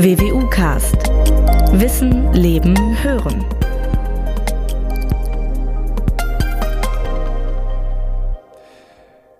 [0.00, 0.94] WWU Cast.
[1.72, 3.44] Wissen, Leben, Hören.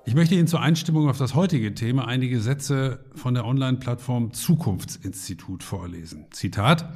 [0.04, 5.62] Ich möchte Ihnen zur Einstimmung auf das heutige Thema einige Sätze von der Online-Plattform Zukunftsinstitut
[5.62, 6.26] vorlesen.
[6.32, 6.92] Zitat.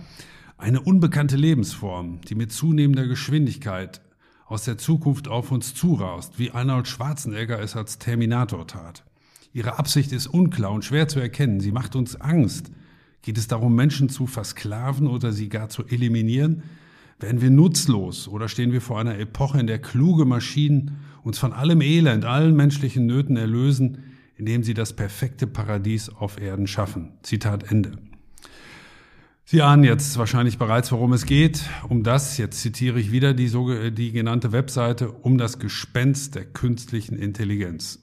[0.58, 4.00] Eine unbekannte Lebensform, die mit zunehmender Geschwindigkeit
[4.44, 9.04] aus der Zukunft auf uns zurast, wie Arnold Schwarzenegger es als Terminator tat.
[9.52, 11.60] Ihre Absicht ist unklar und schwer zu erkennen.
[11.60, 12.72] Sie macht uns Angst.
[13.22, 16.64] Geht es darum, Menschen zu versklaven oder sie gar zu eliminieren?
[17.20, 21.52] Werden wir nutzlos oder stehen wir vor einer Epoche, in der kluge Maschinen uns von
[21.52, 23.98] allem Elend, allen menschlichen Nöten erlösen,
[24.36, 27.12] indem sie das perfekte Paradies auf Erden schaffen?
[27.22, 27.92] Zitat Ende.
[29.44, 31.62] Sie ahnen jetzt wahrscheinlich bereits, worum es geht.
[31.88, 36.46] Um das, jetzt zitiere ich wieder die, so, die genannte Webseite, um das Gespenst der
[36.46, 38.01] künstlichen Intelligenz.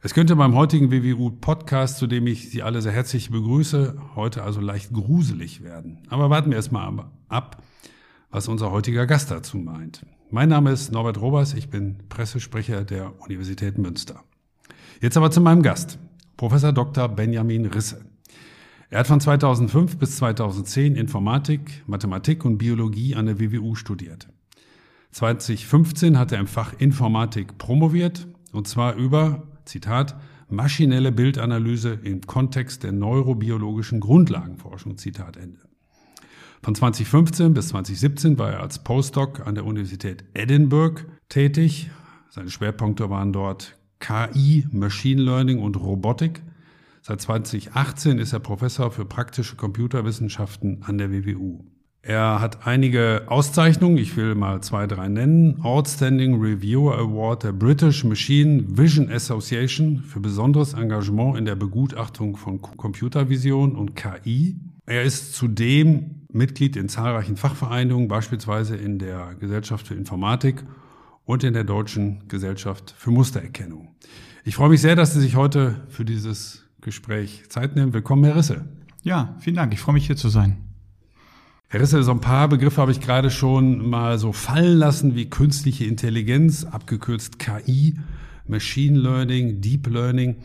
[0.00, 4.60] Es könnte beim heutigen WWU-Podcast, zu dem ich Sie alle sehr herzlich begrüße, heute also
[4.60, 5.98] leicht gruselig werden.
[6.08, 7.64] Aber warten wir erstmal ab,
[8.30, 10.06] was unser heutiger Gast dazu meint.
[10.30, 14.22] Mein Name ist Norbert Robers, ich bin Pressesprecher der Universität Münster.
[15.00, 15.98] Jetzt aber zu meinem Gast,
[16.36, 17.08] Professor Dr.
[17.08, 18.04] Benjamin Risse.
[18.90, 24.28] Er hat von 2005 bis 2010 Informatik, Mathematik und Biologie an der WWU studiert.
[25.10, 30.16] 2015 hat er im Fach Informatik promoviert, und zwar über Zitat,
[30.48, 35.60] maschinelle Bildanalyse im Kontext der neurobiologischen Grundlagenforschung, Zitat Ende.
[36.62, 41.90] Von 2015 bis 2017 war er als Postdoc an der Universität Edinburgh tätig.
[42.30, 46.42] Seine Schwerpunkte waren dort KI, Machine Learning und Robotik.
[47.02, 51.64] Seit 2018 ist er Professor für praktische Computerwissenschaften an der WWU.
[52.08, 55.60] Er hat einige Auszeichnungen, ich will mal zwei, drei nennen.
[55.60, 62.62] Outstanding Reviewer Award der British Machine Vision Association für besonderes Engagement in der Begutachtung von
[62.62, 64.56] Computervision und KI.
[64.86, 70.64] Er ist zudem Mitglied in zahlreichen Fachvereinigungen, beispielsweise in der Gesellschaft für Informatik
[71.26, 73.94] und in der Deutschen Gesellschaft für Mustererkennung.
[74.44, 77.92] Ich freue mich sehr, dass Sie sich heute für dieses Gespräch Zeit nehmen.
[77.92, 78.64] Willkommen, Herr Risse.
[79.02, 79.74] Ja, vielen Dank.
[79.74, 80.67] Ich freue mich hier zu sein.
[81.70, 85.28] Herr Risse, so ein paar Begriffe habe ich gerade schon mal so fallen lassen, wie
[85.28, 87.94] künstliche Intelligenz, abgekürzt KI,
[88.46, 90.36] Machine Learning, Deep Learning.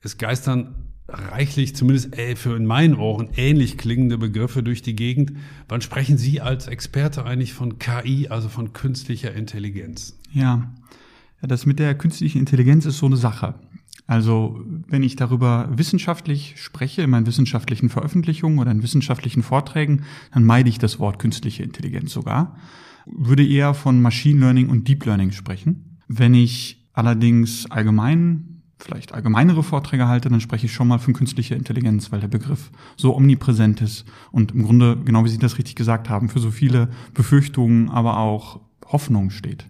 [0.00, 0.76] Es geistern
[1.08, 5.32] reichlich, zumindest äh, für in meinen Ohren, ähnlich klingende Begriffe durch die Gegend.
[5.68, 10.20] Wann sprechen Sie als Experte eigentlich von KI, also von künstlicher Intelligenz?
[10.32, 10.72] Ja,
[11.42, 13.56] das mit der künstlichen Intelligenz ist so eine Sache.
[14.10, 20.02] Also wenn ich darüber wissenschaftlich spreche, in meinen wissenschaftlichen Veröffentlichungen oder in wissenschaftlichen Vorträgen,
[20.34, 22.56] dann meide ich das Wort künstliche Intelligenz sogar.
[23.06, 26.00] Würde eher von Machine Learning und Deep Learning sprechen.
[26.08, 31.54] Wenn ich allerdings allgemein, vielleicht allgemeinere Vorträge halte, dann spreche ich schon mal von künstlicher
[31.54, 35.76] Intelligenz, weil der Begriff so omnipräsent ist und im Grunde, genau wie Sie das richtig
[35.76, 39.66] gesagt haben, für so viele Befürchtungen, aber auch Hoffnung steht.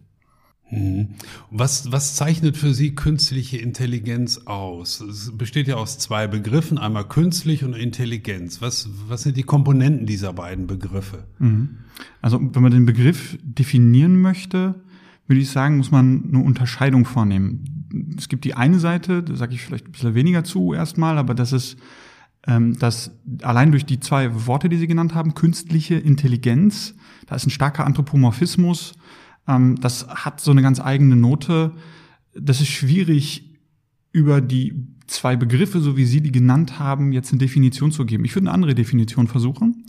[0.71, 1.09] Mhm.
[1.51, 5.01] Was, was zeichnet für Sie künstliche Intelligenz aus?
[5.01, 8.63] Es besteht ja aus zwei Begriffen, einmal künstlich und Intelligenz.
[8.63, 11.25] Was, was sind die Komponenten dieser beiden Begriffe?
[11.39, 11.79] Mhm.
[12.23, 14.77] Also wenn man den Begriff definieren möchte,
[15.27, 18.17] würde ich sagen, muss man eine Unterscheidung vornehmen.
[18.17, 21.35] Es gibt die eine Seite, da sage ich vielleicht ein bisschen weniger zu erstmal, aber
[21.35, 21.77] das ist,
[22.47, 26.95] ähm, dass allein durch die zwei Worte, die Sie genannt haben, künstliche Intelligenz,
[27.27, 28.95] da ist ein starker Anthropomorphismus,
[29.47, 31.73] ähm, das hat so eine ganz eigene Note.
[32.35, 33.59] Das ist schwierig,
[34.13, 38.25] über die zwei Begriffe, so wie Sie die genannt haben, jetzt eine Definition zu geben.
[38.25, 39.85] Ich würde eine andere Definition versuchen.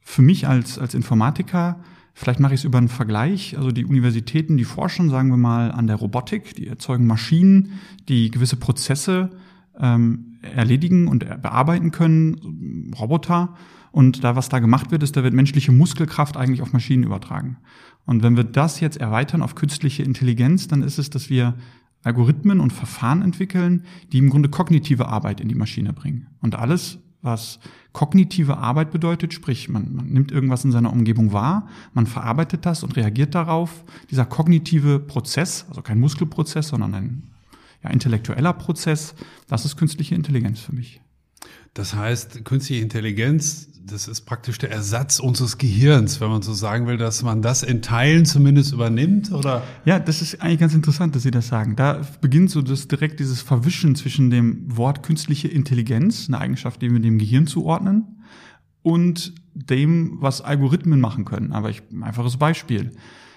[0.00, 1.80] Für mich als, als Informatiker,
[2.14, 3.56] vielleicht mache ich es über einen Vergleich.
[3.58, 7.72] Also die Universitäten, die forschen, sagen wir mal, an der Robotik, die erzeugen Maschinen,
[8.08, 9.30] die gewisse Prozesse
[9.78, 13.56] ähm, erledigen und bearbeiten können, Roboter.
[13.92, 17.58] Und da, was da gemacht wird, ist, da wird menschliche Muskelkraft eigentlich auf Maschinen übertragen.
[18.04, 21.54] Und wenn wir das jetzt erweitern auf künstliche Intelligenz, dann ist es, dass wir
[22.02, 26.28] Algorithmen und Verfahren entwickeln, die im Grunde kognitive Arbeit in die Maschine bringen.
[26.40, 27.58] Und alles, was
[27.92, 32.84] kognitive Arbeit bedeutet, sprich, man, man nimmt irgendwas in seiner Umgebung wahr, man verarbeitet das
[32.84, 33.84] und reagiert darauf.
[34.10, 37.22] Dieser kognitive Prozess, also kein Muskelprozess, sondern ein
[37.82, 39.14] ja, intellektueller Prozess,
[39.48, 41.00] das ist künstliche Intelligenz für mich.
[41.74, 46.86] Das heißt, künstliche Intelligenz, das ist praktisch der Ersatz unseres Gehirns, wenn man so sagen
[46.86, 49.62] will, dass man das in Teilen zumindest übernimmt, oder?
[49.84, 51.76] Ja, das ist eigentlich ganz interessant, dass Sie das sagen.
[51.76, 56.90] Da beginnt so das direkt dieses Verwischen zwischen dem Wort künstliche Intelligenz, eine Eigenschaft, die
[56.90, 58.22] wir dem Gehirn zuordnen,
[58.82, 61.52] und dem, was Algorithmen machen können.
[61.52, 62.92] Aber ich, ein einfaches Beispiel.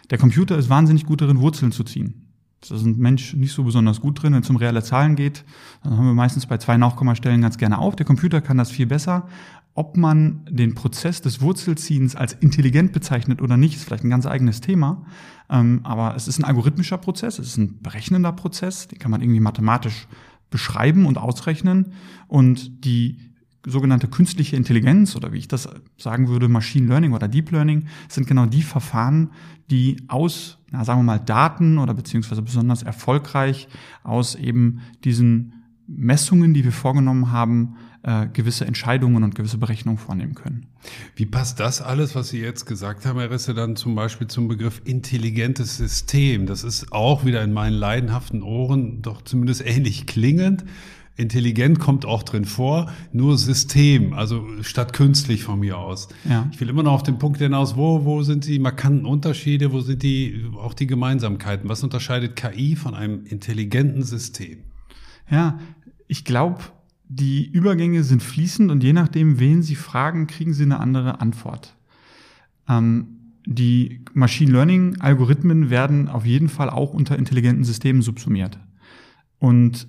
[0.09, 2.29] Der Computer ist wahnsinnig gut darin, Wurzeln zu ziehen.
[2.67, 4.33] Da ist ein Mensch nicht so besonders gut drin.
[4.33, 5.45] Wenn es um reale Zahlen geht,
[5.83, 7.95] dann haben wir meistens bei zwei Nachkommastellen ganz gerne auf.
[7.95, 9.27] Der Computer kann das viel besser.
[9.75, 14.25] Ob man den Prozess des Wurzelziehens als intelligent bezeichnet oder nicht, ist vielleicht ein ganz
[14.25, 15.05] eigenes Thema.
[15.49, 19.21] Ähm, aber es ist ein algorithmischer Prozess, es ist ein berechnender Prozess, den kann man
[19.21, 20.07] irgendwie mathematisch
[20.49, 21.93] beschreiben und ausrechnen.
[22.27, 23.29] Und die
[23.65, 28.27] sogenannte künstliche Intelligenz oder wie ich das sagen würde, Machine Learning oder Deep Learning sind
[28.27, 29.31] genau die Verfahren,
[29.69, 33.67] die aus, na, sagen wir mal, Daten oder beziehungsweise besonders erfolgreich
[34.03, 35.58] aus eben diesen
[35.89, 40.67] Messungen, die wir vorgenommen haben, äh, gewisse Entscheidungen und gewisse Berechnungen vornehmen können.
[41.15, 44.47] Wie passt das alles, was Sie jetzt gesagt haben, Herr Risse, dann zum Beispiel zum
[44.47, 46.45] Begriff intelligentes System?
[46.45, 50.63] Das ist auch wieder in meinen leidenhaften Ohren doch zumindest ähnlich klingend.
[51.17, 56.07] Intelligent kommt auch drin vor, nur System, also statt künstlich von mir aus.
[56.29, 56.47] Ja.
[56.53, 59.81] Ich will immer noch auf den Punkt hinaus, wo, wo sind die markanten Unterschiede, wo
[59.81, 61.67] sind die, auch die Gemeinsamkeiten?
[61.67, 64.59] Was unterscheidet KI von einem intelligenten System?
[65.29, 65.59] Ja,
[66.09, 66.63] ich glaube,
[67.07, 71.75] die Übergänge sind fließend und je nachdem, wen Sie fragen, kriegen Sie eine andere Antwort.
[72.67, 78.59] Ähm, die Machine Learning Algorithmen werden auf jeden Fall auch unter intelligenten Systemen subsumiert.
[79.37, 79.87] Und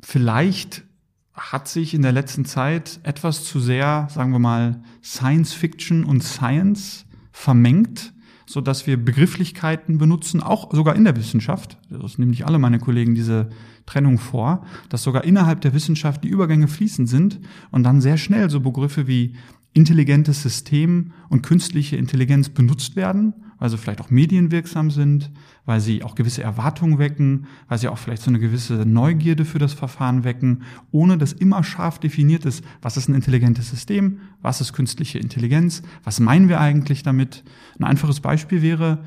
[0.00, 0.84] vielleicht
[1.32, 6.22] hat sich in der letzten Zeit etwas zu sehr, sagen wir mal, Science Fiction und
[6.22, 8.14] Science vermengt,
[8.46, 11.78] so dass wir Begrifflichkeiten benutzen, auch sogar in der Wissenschaft.
[11.90, 13.50] Das nehmen nicht alle meine Kollegen diese
[13.86, 17.40] Trennung vor, dass sogar innerhalb der Wissenschaft die Übergänge fließend sind
[17.70, 19.34] und dann sehr schnell so Begriffe wie
[19.74, 25.30] intelligentes System und künstliche Intelligenz benutzt werden, weil sie vielleicht auch medienwirksam sind,
[25.66, 29.60] weil sie auch gewisse Erwartungen wecken, weil sie auch vielleicht so eine gewisse Neugierde für
[29.60, 34.60] das Verfahren wecken, ohne dass immer scharf definiert ist, was ist ein intelligentes System, was
[34.60, 37.44] ist künstliche Intelligenz, was meinen wir eigentlich damit.
[37.78, 38.98] Ein einfaches Beispiel wäre,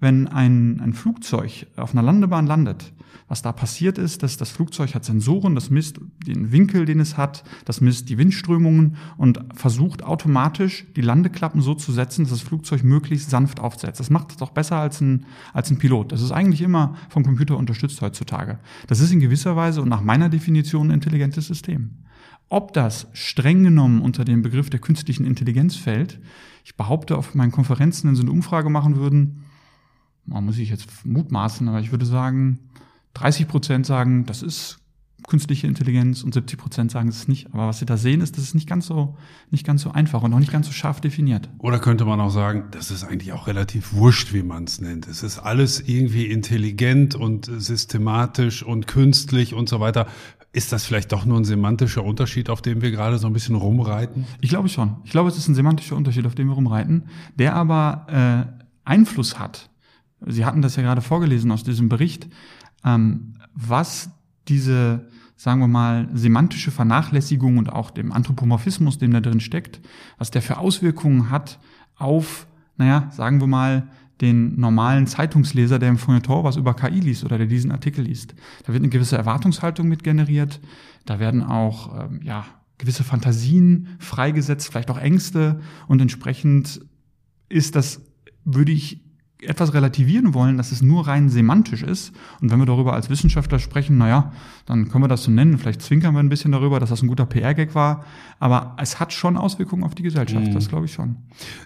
[0.00, 2.92] wenn ein, ein Flugzeug auf einer Landebahn landet,
[3.28, 7.16] was da passiert ist, dass das Flugzeug hat Sensoren, das misst den Winkel, den es
[7.16, 12.40] hat, das misst die Windströmungen und versucht automatisch die Landeklappen so zu setzen, dass das
[12.40, 14.00] Flugzeug möglichst sanft aufsetzt.
[14.00, 16.12] Das macht es doch besser als ein, als ein Pilot.
[16.12, 18.58] Das ist eigentlich immer vom Computer unterstützt heutzutage.
[18.86, 21.90] Das ist in gewisser Weise und nach meiner Definition ein intelligentes System.
[22.48, 26.18] Ob das streng genommen unter den Begriff der künstlichen Intelligenz fällt,
[26.64, 29.44] ich behaupte auf meinen Konferenzen, wenn sie eine Umfrage machen würden,
[30.26, 32.58] muss ich jetzt mutmaßen, aber ich würde sagen,
[33.14, 34.80] 30 Prozent sagen, das ist
[35.26, 37.48] künstliche Intelligenz und 70 Prozent sagen es ist nicht.
[37.52, 39.16] Aber was Sie da sehen, ist, das ist nicht ganz so,
[39.50, 41.48] nicht ganz so einfach und auch nicht ganz so scharf definiert.
[41.58, 45.06] Oder könnte man auch sagen, das ist eigentlich auch relativ wurscht, wie man es nennt.
[45.06, 50.06] Es ist alles irgendwie intelligent und systematisch und künstlich und so weiter.
[50.52, 53.54] Ist das vielleicht doch nur ein semantischer Unterschied, auf dem wir gerade so ein bisschen
[53.54, 54.26] rumreiten?
[54.40, 54.96] Ich glaube schon.
[55.04, 57.04] Ich glaube, es ist ein semantischer Unterschied, auf dem wir rumreiten,
[57.36, 59.70] der aber äh, Einfluss hat
[60.26, 62.28] Sie hatten das ja gerade vorgelesen aus diesem Bericht,
[62.84, 64.10] ähm, was
[64.48, 65.06] diese,
[65.36, 69.80] sagen wir mal, semantische Vernachlässigung und auch dem Anthropomorphismus, dem da drin steckt,
[70.18, 71.58] was der für Auswirkungen hat
[71.96, 72.46] auf,
[72.76, 73.88] naja, sagen wir mal,
[74.20, 78.34] den normalen Zeitungsleser, der im Feuilleton was über KI liest oder der diesen Artikel liest.
[78.64, 80.60] Da wird eine gewisse Erwartungshaltung mit generiert.
[81.06, 82.44] Da werden auch, ähm, ja,
[82.76, 86.80] gewisse Fantasien freigesetzt, vielleicht auch Ängste und entsprechend
[87.48, 88.00] ist das,
[88.44, 89.02] würde ich
[89.42, 92.12] etwas relativieren wollen, dass es nur rein semantisch ist.
[92.40, 94.32] Und wenn wir darüber als Wissenschaftler sprechen, naja,
[94.66, 95.58] dann können wir das so nennen.
[95.58, 98.04] Vielleicht zwinkern wir ein bisschen darüber, dass das ein guter PR-Gag war.
[98.38, 100.54] Aber es hat schon Auswirkungen auf die Gesellschaft, mhm.
[100.54, 101.16] das glaube ich schon.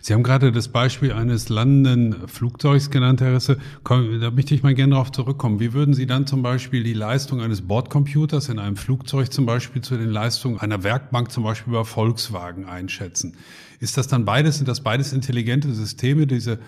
[0.00, 3.58] Sie haben gerade das Beispiel eines landenden Flugzeugs genannt, Herr Risse.
[3.84, 5.60] Da möchte ich mal gerne darauf zurückkommen.
[5.60, 9.82] Wie würden Sie dann zum Beispiel die Leistung eines Bordcomputers in einem Flugzeug zum Beispiel
[9.82, 13.36] zu den Leistungen einer Werkbank zum Beispiel bei Volkswagen einschätzen?
[13.80, 16.58] Ist das dann beides, sind das beides intelligente Systeme, diese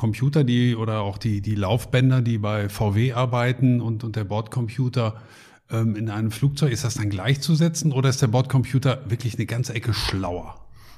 [0.00, 5.20] Computer, die oder auch die, die Laufbänder, die bei VW arbeiten und, und der Bordcomputer
[5.70, 9.74] ähm, in einem Flugzeug, ist das dann gleichzusetzen oder ist der Bordcomputer wirklich eine ganze
[9.74, 10.54] Ecke schlauer?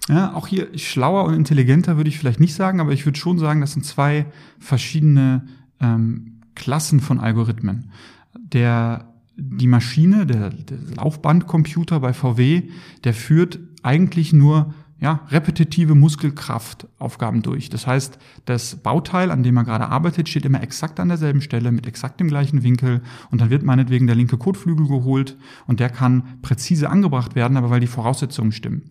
[0.09, 3.41] Ja, auch hier schlauer und intelligenter würde ich vielleicht nicht sagen, aber ich würde schon
[3.41, 4.27] sagen, das sind zwei
[4.61, 5.49] verschiedene
[5.81, 7.91] ähm, Klassen von Algorithmen.
[8.35, 12.69] Der, die Maschine, der, der Laufbandcomputer bei VW,
[13.03, 17.69] der führt eigentlich nur ja, repetitive Muskelkraftaufgaben durch.
[17.69, 21.73] Das heißt, das Bauteil, an dem er gerade arbeitet, steht immer exakt an derselben Stelle
[21.73, 25.91] mit exakt dem gleichen Winkel und dann wird meinetwegen der linke Kotflügel geholt und der
[25.91, 28.91] kann präzise angebracht werden, aber weil die Voraussetzungen stimmen.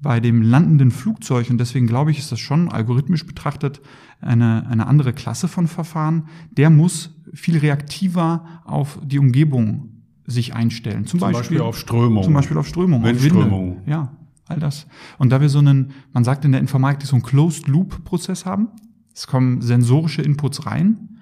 [0.00, 3.80] Bei dem landenden Flugzeug, und deswegen glaube ich, ist das schon algorithmisch betrachtet
[4.20, 9.90] eine, eine andere Klasse von Verfahren, der muss viel reaktiver auf die Umgebung
[10.26, 11.06] sich einstellen.
[11.06, 12.24] Zum, zum Beispiel, Beispiel, auf Strömung.
[12.24, 13.04] Zum Beispiel auf Strömung.
[13.04, 13.78] Windströmung.
[13.82, 14.12] Auf ja,
[14.48, 14.86] all das.
[15.18, 18.68] Und da wir so einen, man sagt in der Informatik, so einen Closed-Loop-Prozess haben,
[19.14, 21.16] es kommen sensorische Inputs rein,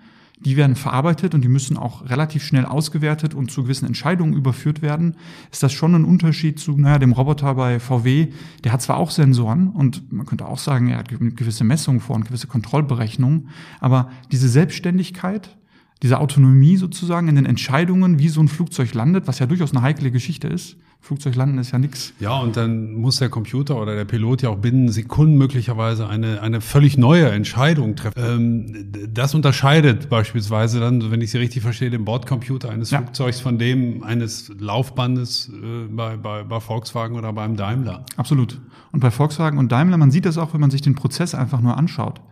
[0.44, 4.82] die werden verarbeitet und die müssen auch relativ schnell ausgewertet und zu gewissen Entscheidungen überführt
[4.82, 5.16] werden,
[5.50, 8.28] ist das schon ein Unterschied zu naja, dem Roboter bei VW.
[8.62, 12.16] Der hat zwar auch Sensoren und man könnte auch sagen, er hat gewisse Messungen vor
[12.16, 13.48] und gewisse Kontrollberechnungen,
[13.80, 15.56] aber diese Selbstständigkeit,
[16.02, 19.82] diese Autonomie sozusagen in den Entscheidungen, wie so ein Flugzeug landet, was ja durchaus eine
[19.82, 22.14] heikle Geschichte ist, Flugzeug landen ist ja nichts.
[22.18, 26.40] Ja, und dann muss der Computer oder der Pilot ja auch binnen Sekunden möglicherweise eine,
[26.40, 28.18] eine völlig neue Entscheidung treffen.
[28.18, 33.00] Ähm, das unterscheidet beispielsweise dann, wenn ich Sie richtig verstehe, den Bordcomputer eines ja.
[33.00, 38.06] Flugzeugs von dem eines Laufbandes äh, bei, bei, bei Volkswagen oder beim Daimler.
[38.16, 38.58] Absolut.
[38.90, 41.60] Und bei Volkswagen und Daimler, man sieht das auch, wenn man sich den Prozess einfach
[41.60, 42.22] nur anschaut.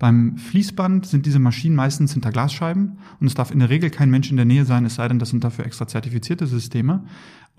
[0.00, 4.08] Beim Fließband sind diese Maschinen meistens hinter Glasscheiben und es darf in der Regel kein
[4.08, 7.04] Mensch in der Nähe sein, es sei denn, das sind dafür extra zertifizierte Systeme.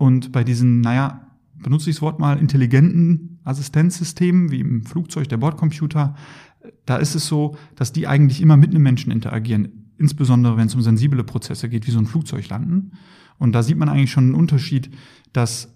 [0.02, 1.28] Und bei diesen, naja,
[1.62, 6.16] benutze ich das Wort mal, intelligenten Assistenzsystemen, wie im Flugzeug, der Bordcomputer,
[6.86, 10.74] da ist es so, dass die eigentlich immer mit einem Menschen interagieren, insbesondere wenn es
[10.74, 12.94] um sensible Prozesse geht, wie so ein Flugzeug landen.
[13.38, 14.90] Und da sieht man eigentlich schon einen Unterschied,
[15.32, 15.72] dass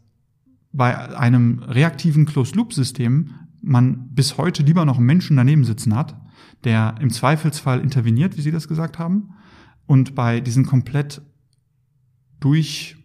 [0.72, 3.30] bei einem reaktiven Closed-Loop-System
[3.62, 6.20] man bis heute lieber noch einen Menschen daneben sitzen hat,
[6.64, 9.34] der im Zweifelsfall interveniert, wie Sie das gesagt haben.
[9.86, 11.22] Und bei diesen komplett
[12.40, 12.96] durch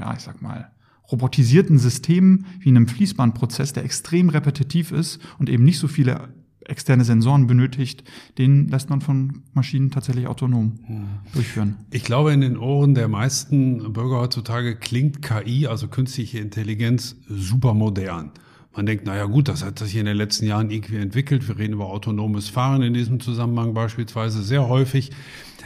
[0.00, 0.70] ja, ich sag mal,
[1.10, 6.28] robotisierten Systemen wie einem Fließbandprozess, der extrem repetitiv ist und eben nicht so viele
[6.64, 8.04] externe Sensoren benötigt,
[8.38, 11.06] den lässt man von Maschinen tatsächlich autonom hm.
[11.32, 11.76] durchführen.
[11.90, 17.74] Ich glaube, in den Ohren der meisten Bürger heutzutage klingt KI, also künstliche Intelligenz, super
[17.74, 18.30] modern.
[18.76, 21.48] Man denkt, naja gut, das hat sich in den letzten Jahren irgendwie entwickelt.
[21.48, 25.10] Wir reden über autonomes Fahren in diesem Zusammenhang beispielsweise sehr häufig.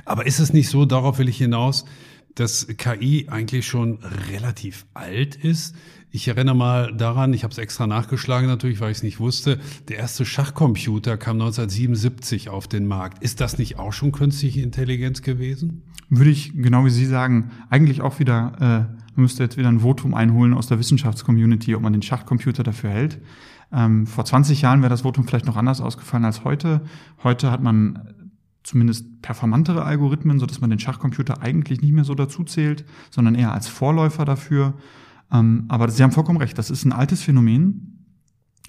[0.07, 1.85] Aber ist es nicht so, darauf will ich hinaus,
[2.35, 3.99] dass KI eigentlich schon
[4.31, 5.75] relativ alt ist.
[6.11, 9.59] Ich erinnere mal daran, ich habe es extra nachgeschlagen natürlich, weil ich es nicht wusste,
[9.89, 13.23] der erste Schachcomputer kam 1977 auf den Markt.
[13.23, 15.83] Ist das nicht auch schon künstliche Intelligenz gewesen?
[16.11, 18.87] Würde ich, genau wie Sie sagen, eigentlich auch wieder,
[19.17, 22.91] äh, müsste jetzt wieder ein Votum einholen aus der Wissenschaftscommunity, ob man den Schachcomputer dafür
[22.91, 23.21] hält.
[23.73, 26.83] Ähm, vor 20 Jahren wäre das Votum vielleicht noch anders ausgefallen als heute.
[27.25, 28.15] Heute hat man
[28.65, 33.35] zumindest performantere Algorithmen, so dass man den Schachcomputer eigentlich nicht mehr so dazu zählt, sondern
[33.35, 34.75] eher als Vorläufer dafür.
[35.31, 38.07] Ähm, aber Sie haben vollkommen recht, das ist ein altes Phänomen,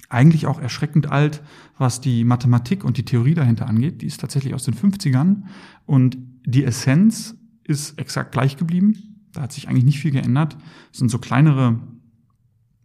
[0.08, 1.42] eigentlich auch erschreckend alt,
[1.78, 4.02] was die Mathematik und die Theorie dahinter angeht.
[4.02, 5.42] Die ist tatsächlich aus den 50ern
[5.84, 7.34] und die Essenz
[7.64, 9.16] ist exakt gleich geblieben.
[9.32, 10.56] Da hat sich eigentlich nicht viel geändert.
[10.92, 11.80] Es sind so kleinere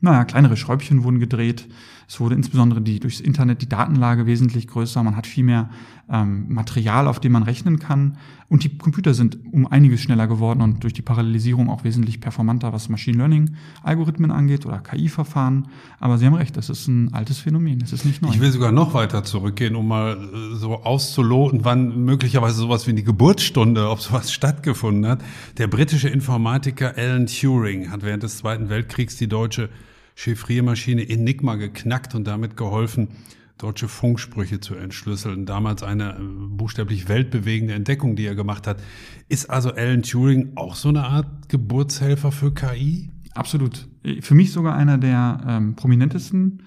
[0.01, 1.67] naja, kleinere Schräubchen wurden gedreht.
[2.11, 5.01] Es wurde insbesondere die, durchs Internet die Datenlage wesentlich größer.
[5.01, 5.69] Man hat viel mehr
[6.09, 8.17] ähm, Material, auf dem man rechnen kann.
[8.49, 12.73] Und die Computer sind um einiges schneller geworden und durch die Parallelisierung auch wesentlich performanter,
[12.73, 13.51] was Machine Learning
[13.81, 15.69] Algorithmen angeht oder KI-Verfahren.
[16.01, 17.79] Aber Sie haben recht, das ist ein altes Phänomen.
[17.79, 18.27] Das ist nicht neu.
[18.33, 22.93] Ich will sogar noch weiter zurückgehen, um mal äh, so auszuloten, wann möglicherweise sowas wie
[22.93, 25.23] die Geburtsstunde, ob sowas stattgefunden hat.
[25.57, 29.69] Der britische Informatiker Alan Turing hat während des Zweiten Weltkriegs die deutsche
[30.15, 33.09] Chiffriermaschine Enigma geknackt und damit geholfen,
[33.57, 35.45] deutsche Funksprüche zu entschlüsseln.
[35.45, 38.81] Damals eine äh, buchstäblich weltbewegende Entdeckung, die er gemacht hat.
[39.29, 43.09] Ist also Alan Turing auch so eine Art Geburtshelfer für KI?
[43.33, 43.87] Absolut.
[44.21, 46.63] Für mich sogar einer der ähm, prominentesten.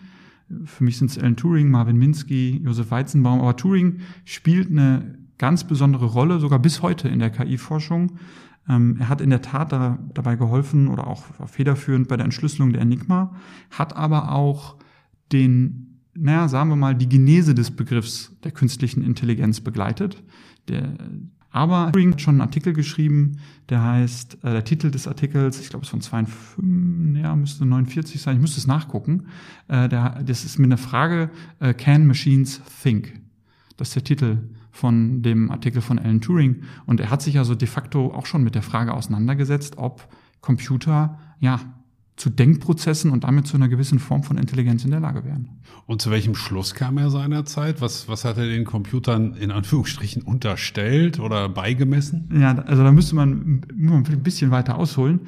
[0.64, 3.40] Für mich sind es Alan Turing, Marvin Minsky, Josef Weizenbaum.
[3.40, 8.18] Aber Turing spielt eine ganz besondere Rolle, sogar bis heute in der KI-Forschung.
[8.68, 12.72] Ähm, er hat in der Tat da, dabei geholfen oder auch federführend bei der Entschlüsselung
[12.72, 13.34] der Enigma,
[13.70, 14.76] hat aber auch
[15.32, 20.22] den, naja, sagen wir mal, die Genese des Begriffs der künstlichen Intelligenz begleitet.
[20.68, 20.96] Der,
[21.50, 25.68] aber Turing hat schon einen Artikel geschrieben, der heißt, äh, der Titel des Artikels, ich
[25.68, 29.28] glaube es von 52, ja, müsste 49 sein, ich müsste es nachgucken.
[29.68, 31.30] Äh, der, das ist mit einer Frage,
[31.60, 33.20] äh, Can Machines Think?
[33.76, 34.38] Das ist der Titel
[34.74, 36.64] von dem Artikel von Alan Turing.
[36.84, 40.08] Und er hat sich also de facto auch schon mit der Frage auseinandergesetzt, ob
[40.40, 41.60] Computer, ja,
[42.16, 45.48] zu Denkprozessen und damit zu einer gewissen Form von Intelligenz in der Lage wären.
[45.86, 47.80] Und zu welchem Schluss kam er seinerzeit?
[47.80, 52.28] Was, was hat er den Computern in Anführungsstrichen unterstellt oder beigemessen?
[52.36, 55.20] Ja, also da müsste man, man ein bisschen weiter ausholen.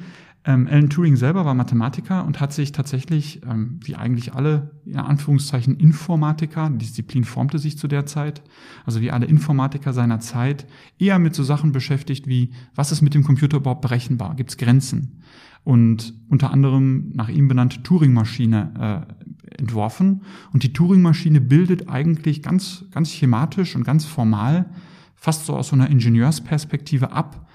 [0.47, 4.95] Ähm, Alan Turing selber war Mathematiker und hat sich tatsächlich, ähm, wie eigentlich alle, in
[4.95, 8.41] Anführungszeichen, Informatiker, die Disziplin formte sich zu der Zeit,
[8.85, 10.65] also wie alle Informatiker seiner Zeit,
[10.97, 14.35] eher mit so Sachen beschäftigt wie, was ist mit dem Computer überhaupt berechenbar?
[14.35, 15.21] Gibt es Grenzen?
[15.65, 20.21] Und unter anderem nach ihm benannte Turing-Maschine äh, entworfen.
[20.53, 24.69] Und die Turing-Maschine bildet eigentlich ganz, ganz schematisch und ganz formal,
[25.15, 27.46] fast so aus so einer Ingenieursperspektive ab,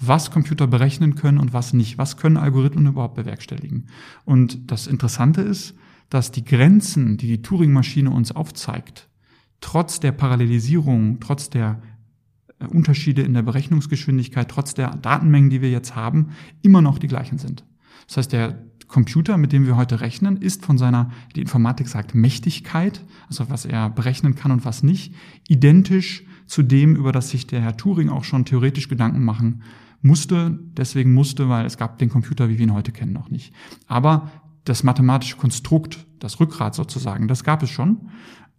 [0.00, 1.98] was Computer berechnen können und was nicht.
[1.98, 3.86] Was können Algorithmen überhaupt bewerkstelligen?
[4.24, 5.74] Und das Interessante ist,
[6.08, 9.08] dass die Grenzen, die die Turing-Maschine uns aufzeigt,
[9.60, 11.82] trotz der Parallelisierung, trotz der
[12.58, 16.30] äh, Unterschiede in der Berechnungsgeschwindigkeit trotz der Datenmengen, die wir jetzt haben,
[16.62, 17.64] immer noch die gleichen sind.
[18.08, 22.14] Das heißt, der Computer, mit dem wir heute rechnen, ist von seiner, die Informatik sagt
[22.14, 25.14] Mächtigkeit, also was er berechnen kann und was nicht,
[25.46, 29.62] identisch zu dem, über das sich der Herr Turing auch schon theoretisch Gedanken machen
[30.02, 33.52] musste, deswegen musste, weil es gab den Computer, wie wir ihn heute kennen, noch nicht.
[33.86, 34.30] Aber
[34.64, 38.08] das mathematische Konstrukt, das Rückgrat sozusagen, das gab es schon.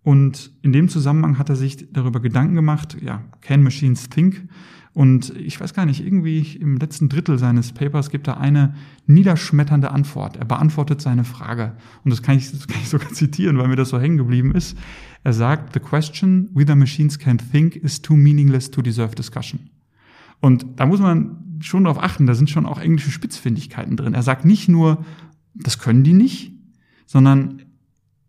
[0.04, 4.48] Und in dem Zusammenhang hat er sich darüber Gedanken gemacht, ja, can machines think?
[4.94, 9.92] Und ich weiß gar nicht, irgendwie im letzten Drittel seines Papers gibt er eine niederschmetternde
[9.92, 10.36] Antwort.
[10.36, 11.78] Er beantwortet seine Frage.
[12.04, 14.54] Und das kann ich, das kann ich sogar zitieren, weil mir das so hängen geblieben
[14.54, 14.78] ist.
[15.24, 19.70] Er sagt, the question whether machines can think is too meaningless to deserve discussion.
[20.42, 24.14] Und da muss man schon darauf achten, da sind schon auch englische Spitzfindigkeiten drin.
[24.14, 25.06] Er sagt nicht nur,
[25.54, 26.54] das können die nicht,
[27.06, 27.62] sondern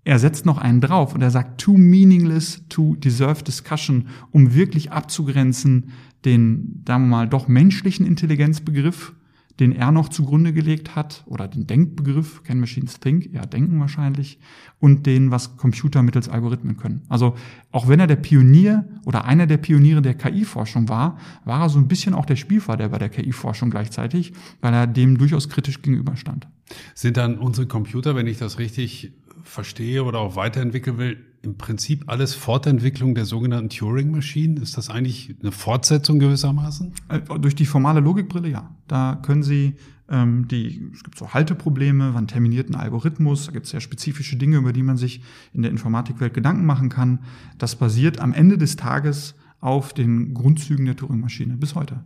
[0.04, 4.92] er setzt noch einen drauf und er sagt too meaningless to deserve discussion, um wirklich
[4.92, 5.90] abzugrenzen
[6.24, 9.12] den, sagen wir mal, doch menschlichen Intelligenzbegriff,
[9.60, 14.38] den er noch zugrunde gelegt hat, oder den Denkbegriff, Can Machines Think, ja, denken wahrscheinlich,
[14.78, 17.02] und den, was Computer mittels Algorithmen können.
[17.08, 17.36] Also
[17.70, 21.78] auch wenn er der Pionier oder einer der Pioniere der KI-Forschung war, war er so
[21.78, 26.48] ein bisschen auch der Spielverderber der KI-Forschung gleichzeitig, weil er dem durchaus kritisch gegenüberstand.
[26.94, 29.12] Sind dann unsere Computer, wenn ich das richtig
[29.44, 34.56] verstehe oder auch weiterentwickeln will, im Prinzip alles Fortentwicklung der sogenannten Turing-Maschinen?
[34.56, 36.92] Ist das eigentlich eine Fortsetzung gewissermaßen?
[37.08, 38.74] Äh, durch die formale Logikbrille, ja.
[38.86, 39.74] Da können Sie
[40.08, 44.36] ähm, die, es gibt so Halteprobleme, wann terminiert ein Algorithmus, da gibt es sehr spezifische
[44.36, 45.22] Dinge, über die man sich
[45.52, 47.20] in der Informatikwelt Gedanken machen kann.
[47.58, 52.04] Das basiert am Ende des Tages auf den Grundzügen der Turing-Maschine bis heute.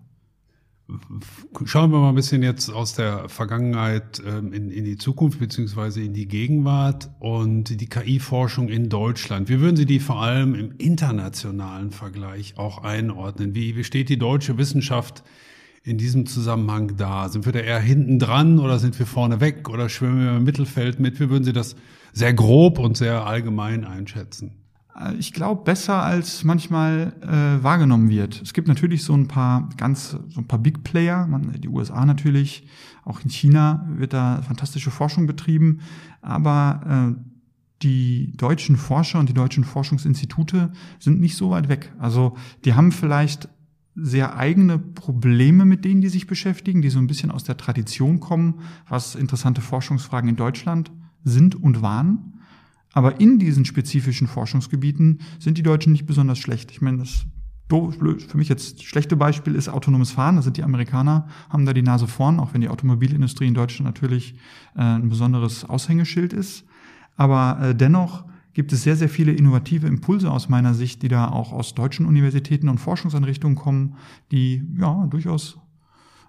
[1.65, 6.01] Schauen wir mal ein bisschen jetzt aus der Vergangenheit ähm, in, in die Zukunft beziehungsweise
[6.01, 9.49] in die Gegenwart und die KI-Forschung in Deutschland.
[9.49, 13.55] Wie würden Sie die vor allem im internationalen Vergleich auch einordnen?
[13.57, 15.25] Wie, wie steht die deutsche Wissenschaft
[15.83, 17.29] in diesem Zusammenhang da?
[17.31, 20.45] Sind wir da eher hinten dran oder sind wir vorne weg oder schwimmen wir im
[20.45, 21.19] Mittelfeld mit?
[21.19, 21.75] Wie würden Sie das
[22.13, 24.66] sehr grob und sehr allgemein einschätzen?
[24.99, 28.41] Äh, ich glaube, besser als manchmal äh, wahrgenommen wird.
[28.43, 32.05] Es gibt natürlich so ein paar ganz, so ein paar Big Player, man, die USA
[32.05, 32.67] natürlich,
[33.05, 35.81] auch in China wird da fantastische Forschung betrieben,
[36.23, 37.37] aber äh,
[37.83, 41.93] die deutschen Forscher und die deutschen Forschungsinstitute sind nicht so weit weg.
[41.99, 43.49] Also die haben vielleicht
[43.95, 48.21] sehr eigene Probleme, mit denen die sich beschäftigen, die so ein bisschen aus der Tradition
[48.21, 50.91] kommen, was interessante Forschungsfragen in Deutschland
[51.25, 52.36] sind und waren.
[52.97, 56.71] Aber in diesen spezifischen Forschungsgebieten sind die Deutschen nicht besonders schlecht.
[56.71, 57.27] Ich meine, das
[57.69, 60.37] für mich jetzt schlechte Beispiel ist autonomes Fahren.
[60.37, 63.85] Da sind die Amerikaner, haben da die Nase vorn, auch wenn die Automobilindustrie in Deutschland
[63.85, 64.37] natürlich
[64.77, 66.65] äh, ein besonderes Aushängeschild ist.
[67.17, 71.29] Aber äh, dennoch gibt es sehr, sehr viele innovative Impulse aus meiner Sicht, die da
[71.29, 73.97] auch aus deutschen Universitäten und Forschungseinrichtungen kommen,
[74.33, 75.59] die ja durchaus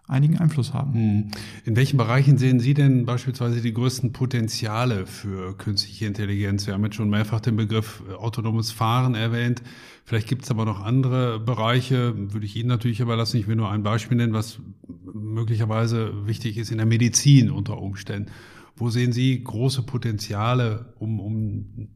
[0.07, 0.93] einigen Einfluss haben.
[0.93, 1.31] Hm.
[1.65, 6.65] In welchen Bereichen sehen Sie denn beispielsweise die größten Potenziale für künstliche Intelligenz?
[6.65, 9.61] Wir haben jetzt schon mehrfach den Begriff äh, autonomes Fahren erwähnt.
[10.05, 13.37] Vielleicht gibt es aber noch andere Bereiche, würde ich Ihnen natürlich überlassen.
[13.37, 14.59] Ich will nur ein Beispiel nennen, was
[15.13, 18.31] möglicherweise wichtig ist in der Medizin unter Umständen.
[18.77, 21.89] Wo sehen Sie große Potenziale, um, um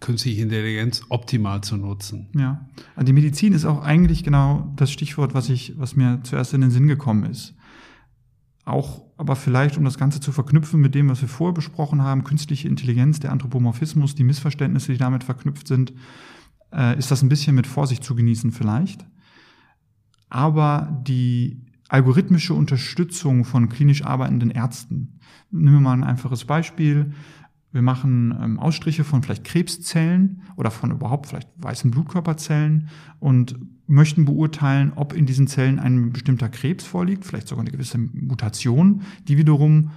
[0.00, 2.28] künstliche Intelligenz optimal zu nutzen.
[2.36, 6.54] Ja, also die Medizin ist auch eigentlich genau das Stichwort, was ich, was mir zuerst
[6.54, 7.54] in den Sinn gekommen ist.
[8.68, 12.22] Auch, aber vielleicht, um das Ganze zu verknüpfen mit dem, was wir vorher besprochen haben,
[12.22, 15.94] künstliche Intelligenz, der Anthropomorphismus, die Missverständnisse, die damit verknüpft sind,
[16.70, 19.06] äh, ist das ein bisschen mit Vorsicht zu genießen vielleicht.
[20.28, 25.18] Aber die algorithmische Unterstützung von klinisch arbeitenden Ärzten.
[25.50, 27.14] Nehmen wir mal ein einfaches Beispiel.
[27.70, 32.88] Wir machen ähm, Ausstriche von vielleicht Krebszellen oder von überhaupt vielleicht weißen Blutkörperzellen
[33.20, 37.98] und möchten beurteilen, ob in diesen Zellen ein bestimmter Krebs vorliegt, vielleicht sogar eine gewisse
[37.98, 39.90] Mutation, die wiederum,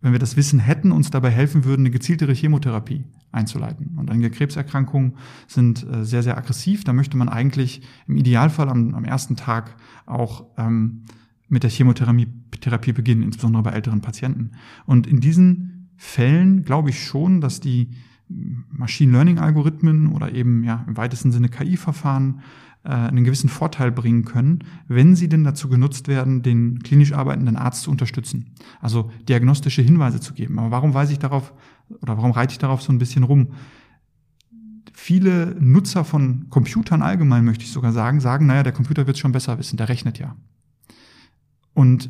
[0.00, 3.98] wenn wir das Wissen hätten, uns dabei helfen würden, eine gezieltere Chemotherapie einzuleiten.
[3.98, 6.84] Und einige Krebserkrankungen sind äh, sehr, sehr aggressiv.
[6.84, 11.04] Da möchte man eigentlich im Idealfall am, am ersten Tag auch ähm,
[11.48, 12.28] mit der Chemotherapie
[12.60, 14.52] Therapie beginnen, insbesondere bei älteren Patienten.
[14.84, 17.90] Und in diesen Fällen glaube ich schon, dass die
[18.26, 22.40] Machine Learning Algorithmen oder eben ja im weitesten Sinne KI-Verfahren
[22.84, 27.56] äh, einen gewissen Vorteil bringen können, wenn sie denn dazu genutzt werden, den klinisch arbeitenden
[27.56, 28.54] Arzt zu unterstützen.
[28.80, 30.58] Also diagnostische Hinweise zu geben.
[30.58, 31.52] Aber warum weise ich darauf
[32.00, 33.48] oder warum reite ich darauf so ein bisschen rum?
[34.94, 39.20] Viele Nutzer von Computern allgemein, möchte ich sogar sagen, sagen, naja, der Computer wird es
[39.20, 40.34] schon besser wissen, der rechnet ja.
[41.74, 42.08] Und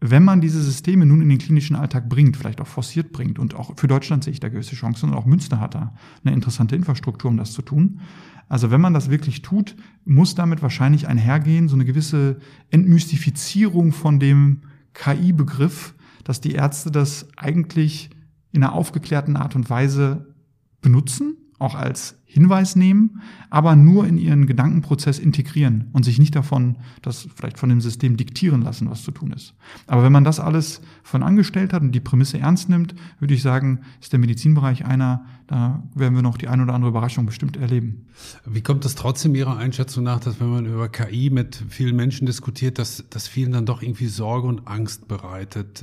[0.00, 3.54] wenn man diese Systeme nun in den klinischen Alltag bringt, vielleicht auch forciert bringt, und
[3.54, 6.76] auch für Deutschland sehe ich da gewisse Chancen, und auch Münster hat da eine interessante
[6.76, 8.00] Infrastruktur, um das zu tun.
[8.48, 12.38] Also wenn man das wirklich tut, muss damit wahrscheinlich einhergehen, so eine gewisse
[12.70, 14.62] Entmystifizierung von dem
[14.94, 18.10] KI-Begriff, dass die Ärzte das eigentlich
[18.52, 20.34] in einer aufgeklärten Art und Weise
[20.80, 26.76] benutzen, auch als Hinweis nehmen, aber nur in ihren Gedankenprozess integrieren und sich nicht davon,
[27.00, 29.54] das vielleicht von dem System diktieren lassen, was zu tun ist.
[29.86, 33.40] Aber wenn man das alles von angestellt hat und die Prämisse ernst nimmt, würde ich
[33.40, 37.56] sagen, ist der Medizinbereich einer, da werden wir noch die ein oder andere Überraschung bestimmt
[37.56, 38.04] erleben.
[38.44, 42.26] Wie kommt es trotzdem Ihrer Einschätzung nach, dass wenn man über KI mit vielen Menschen
[42.26, 45.82] diskutiert, dass das vielen dann doch irgendwie Sorge und Angst bereitet?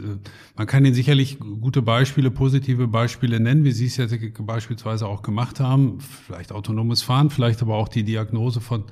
[0.56, 4.06] Man kann Ihnen sicherlich gute Beispiele, positive Beispiele nennen, wie Sie es ja
[4.40, 5.98] beispielsweise auch gemacht haben
[6.36, 8.84] vielleicht autonomes Fahren, vielleicht aber auch die Diagnose von,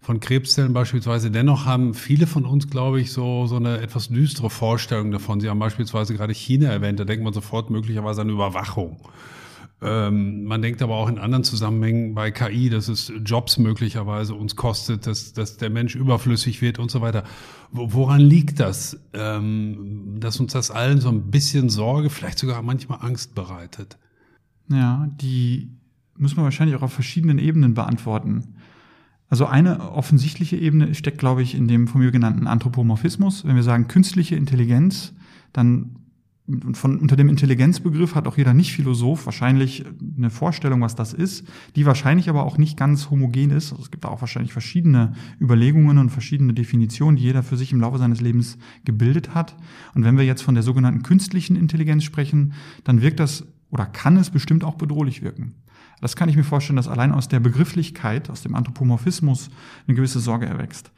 [0.00, 1.32] von Krebszellen beispielsweise.
[1.32, 5.40] Dennoch haben viele von uns, glaube ich, so, so eine etwas düstere Vorstellung davon.
[5.40, 9.00] Sie haben beispielsweise gerade China erwähnt, da denkt man sofort möglicherweise an Überwachung.
[9.82, 14.56] Ähm, man denkt aber auch in anderen Zusammenhängen bei KI, dass es Jobs möglicherweise uns
[14.56, 17.24] kostet, dass, dass der Mensch überflüssig wird und so weiter.
[17.72, 23.00] Woran liegt das, ähm, dass uns das allen so ein bisschen Sorge, vielleicht sogar manchmal
[23.02, 23.98] Angst bereitet?
[24.68, 25.75] Ja, die
[26.18, 28.54] muss man wahrscheinlich auch auf verschiedenen Ebenen beantworten.
[29.28, 33.44] Also eine offensichtliche Ebene steckt, glaube ich, in dem von mir genannten Anthropomorphismus.
[33.44, 35.14] Wenn wir sagen künstliche Intelligenz,
[35.52, 35.96] dann
[36.74, 39.84] von, unter dem Intelligenzbegriff hat auch jeder Nicht-Philosoph wahrscheinlich
[40.16, 43.72] eine Vorstellung, was das ist, die wahrscheinlich aber auch nicht ganz homogen ist.
[43.72, 47.80] Also es gibt auch wahrscheinlich verschiedene Überlegungen und verschiedene Definitionen, die jeder für sich im
[47.80, 49.56] Laufe seines Lebens gebildet hat.
[49.94, 52.52] Und wenn wir jetzt von der sogenannten künstlichen Intelligenz sprechen,
[52.84, 55.54] dann wirkt das oder kann es bestimmt auch bedrohlich wirken.
[56.00, 59.50] Das kann ich mir vorstellen, dass allein aus der Begrifflichkeit, aus dem Anthropomorphismus
[59.86, 60.92] eine gewisse Sorge erwächst.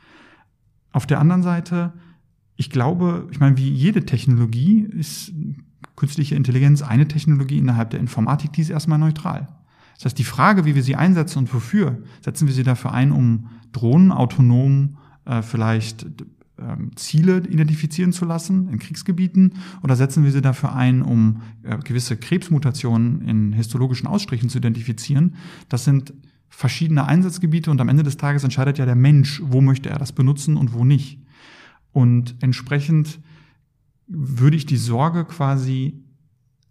[0.93, 1.93] Auf der anderen Seite,
[2.57, 5.33] ich glaube, ich meine, wie jede Technologie ist
[5.95, 9.49] künstliche Intelligenz eine Technologie innerhalb der Informatik, die ist erstmal neutral.
[9.95, 13.11] Das heißt, die Frage, wie wir sie einsetzen und wofür, setzen wir sie dafür ein,
[13.13, 16.07] um Drohnen autonom äh, vielleicht
[16.61, 21.79] ähm, Ziele identifizieren zu lassen in Kriegsgebieten oder setzen wir sie dafür ein, um äh,
[21.79, 25.37] gewisse Krebsmutationen in histologischen Ausstrichen zu identifizieren?
[25.69, 26.13] Das sind
[26.49, 30.13] verschiedene Einsatzgebiete und am Ende des Tages entscheidet ja der Mensch, wo möchte er das
[30.13, 31.21] benutzen und wo nicht.
[31.93, 33.21] Und entsprechend
[34.07, 36.03] würde ich die Sorge quasi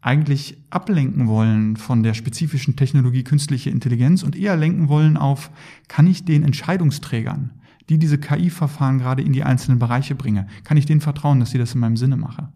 [0.02, 5.52] eigentlich ablenken wollen von der spezifischen Technologie künstliche Intelligenz und eher lenken wollen auf,
[5.88, 7.52] kann ich den Entscheidungsträgern,
[7.89, 10.47] die diese KI-Verfahren gerade in die einzelnen Bereiche bringe?
[10.63, 12.52] Kann ich denen vertrauen, dass sie das in meinem Sinne mache?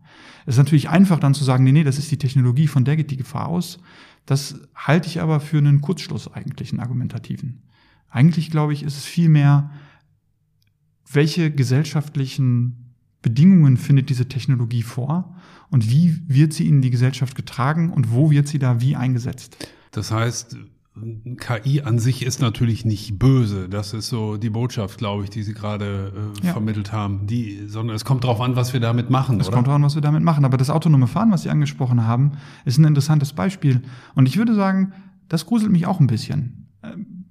[0.46, 2.98] Es ist natürlich einfach dann zu sagen, nee, nee, das ist die Technologie, von der
[2.98, 3.80] geht die Gefahr aus.
[4.26, 7.62] Das halte ich aber für einen Kurzschluss eigentlich, einen argumentativen.
[8.10, 9.72] Eigentlich, glaube ich, ist es vielmehr,
[11.12, 15.36] welche gesellschaftlichen Bedingungen findet diese Technologie vor
[15.70, 19.58] und wie wird sie in die Gesellschaft getragen und wo wird sie da wie eingesetzt?
[19.92, 20.58] Das heißt,
[21.38, 23.70] KI an sich ist natürlich nicht böse.
[23.70, 26.12] Das ist so die Botschaft, glaube ich, die Sie gerade
[26.44, 26.52] äh, ja.
[26.52, 27.28] vermittelt haben.
[27.28, 29.40] Die, sondern es kommt darauf an, was wir damit machen.
[29.40, 29.56] Es oder?
[29.56, 30.44] kommt darauf an, was wir damit machen.
[30.44, 32.34] Aber das autonome Fahren, was Sie angesprochen haben,
[32.66, 33.82] ist ein interessantes Beispiel.
[34.16, 34.92] Und ich würde sagen,
[35.30, 36.68] das gruselt mich auch ein bisschen.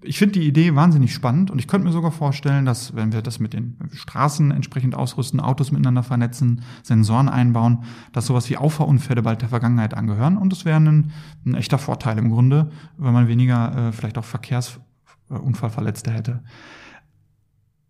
[0.03, 3.21] Ich finde die Idee wahnsinnig spannend und ich könnte mir sogar vorstellen, dass wenn wir
[3.21, 9.23] das mit den Straßen entsprechend ausrüsten, Autos miteinander vernetzen, Sensoren einbauen, dass sowas wie Auffahrunfälle
[9.23, 11.13] bald der Vergangenheit angehören und das wäre ein,
[11.45, 16.43] ein, echter Vorteil im Grunde, weil man weniger äh, vielleicht auch Verkehrsunfallverletzte hätte.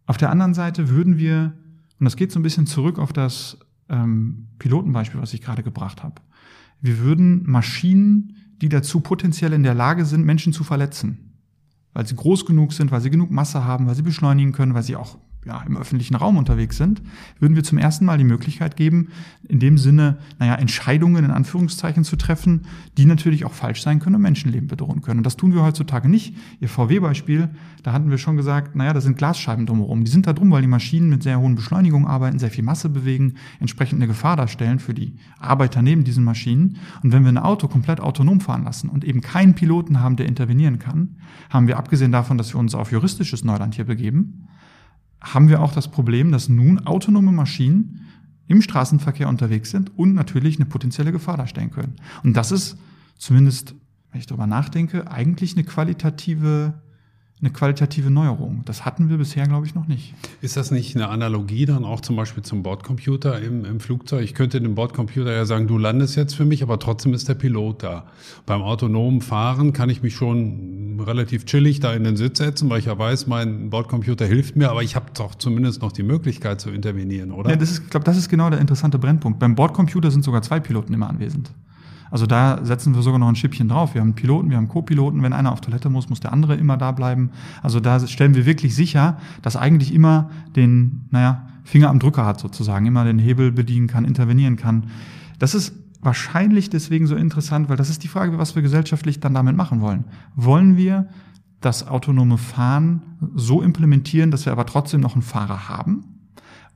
[0.07, 1.53] Auf der anderen Seite würden wir,
[2.01, 3.57] und das geht so ein bisschen zurück auf das
[3.89, 6.21] ähm, Pilotenbeispiel, was ich gerade gebracht habe,
[6.81, 11.30] wir würden Maschinen, die dazu potenziell in der Lage sind, Menschen zu verletzen,
[11.93, 14.83] weil sie groß genug sind, weil sie genug Masse haben, weil sie beschleunigen können, weil
[14.83, 17.01] sie auch ja, im öffentlichen Raum unterwegs sind,
[17.39, 19.09] würden wir zum ersten Mal die Möglichkeit geben,
[19.49, 22.67] in dem Sinne, naja, Entscheidungen in Anführungszeichen zu treffen,
[22.99, 25.21] die natürlich auch falsch sein können und Menschenleben bedrohen können.
[25.21, 26.37] Und das tun wir heutzutage nicht.
[26.61, 27.49] Ihr VW-Beispiel,
[27.83, 30.05] da hatten wir schon gesagt, naja, da sind Glasscheiben drumherum.
[30.05, 32.91] Die sind da drum, weil die Maschinen mit sehr hohen Beschleunigungen arbeiten, sehr viel Masse
[32.91, 36.77] bewegen, entsprechend eine Gefahr darstellen für die Arbeiter neben diesen Maschinen.
[37.03, 40.27] Und wenn wir ein Auto komplett autonom fahren lassen und eben keinen Piloten haben, der
[40.27, 41.17] intervenieren kann,
[41.49, 44.47] haben wir abgesehen davon, dass wir uns auf juristisches Neuland hier begeben,
[45.21, 48.07] haben wir auch das Problem, dass nun autonome Maschinen
[48.47, 51.97] im Straßenverkehr unterwegs sind und natürlich eine potenzielle Gefahr darstellen können.
[52.25, 52.77] Und das ist
[53.17, 53.75] zumindest,
[54.11, 56.75] wenn ich darüber nachdenke, eigentlich eine qualitative
[57.43, 58.63] eine qualitative Neuerung.
[58.67, 60.15] Das hatten wir bisher, glaube ich, noch nicht.
[60.43, 64.23] Ist das nicht eine Analogie dann auch zum Beispiel zum Bordcomputer im, im Flugzeug?
[64.23, 67.35] Ich könnte dem Bordcomputer ja sagen, du landest jetzt für mich, aber trotzdem ist der
[67.35, 68.05] Pilot da.
[68.45, 72.81] Beim autonomen Fahren kann ich mich schon relativ chillig da in den Sitz setzen, weil
[72.81, 76.61] ich ja weiß, mein Bordcomputer hilft mir, aber ich habe doch zumindest noch die Möglichkeit
[76.61, 77.51] zu intervenieren, oder?
[77.51, 79.39] Ja, das ist, ich glaube, das ist genau der interessante Brennpunkt.
[79.39, 81.51] Beim Bordcomputer sind sogar zwei Piloten immer anwesend.
[82.11, 83.95] Also da setzen wir sogar noch ein Schippchen drauf.
[83.95, 85.23] Wir haben Piloten, wir haben Co-Piloten.
[85.23, 87.31] Wenn einer auf Toilette muss, muss der andere immer da bleiben.
[87.63, 92.41] Also da stellen wir wirklich sicher, dass eigentlich immer den, naja, Finger am Drücker hat
[92.41, 94.85] sozusagen, immer den Hebel bedienen kann, intervenieren kann.
[95.39, 99.35] Das ist wahrscheinlich deswegen so interessant, weil das ist die Frage, was wir gesellschaftlich dann
[99.35, 100.05] damit machen wollen.
[100.35, 101.09] Wollen wir
[101.61, 103.03] das autonome Fahren
[103.35, 106.05] so implementieren, dass wir aber trotzdem noch einen Fahrer haben?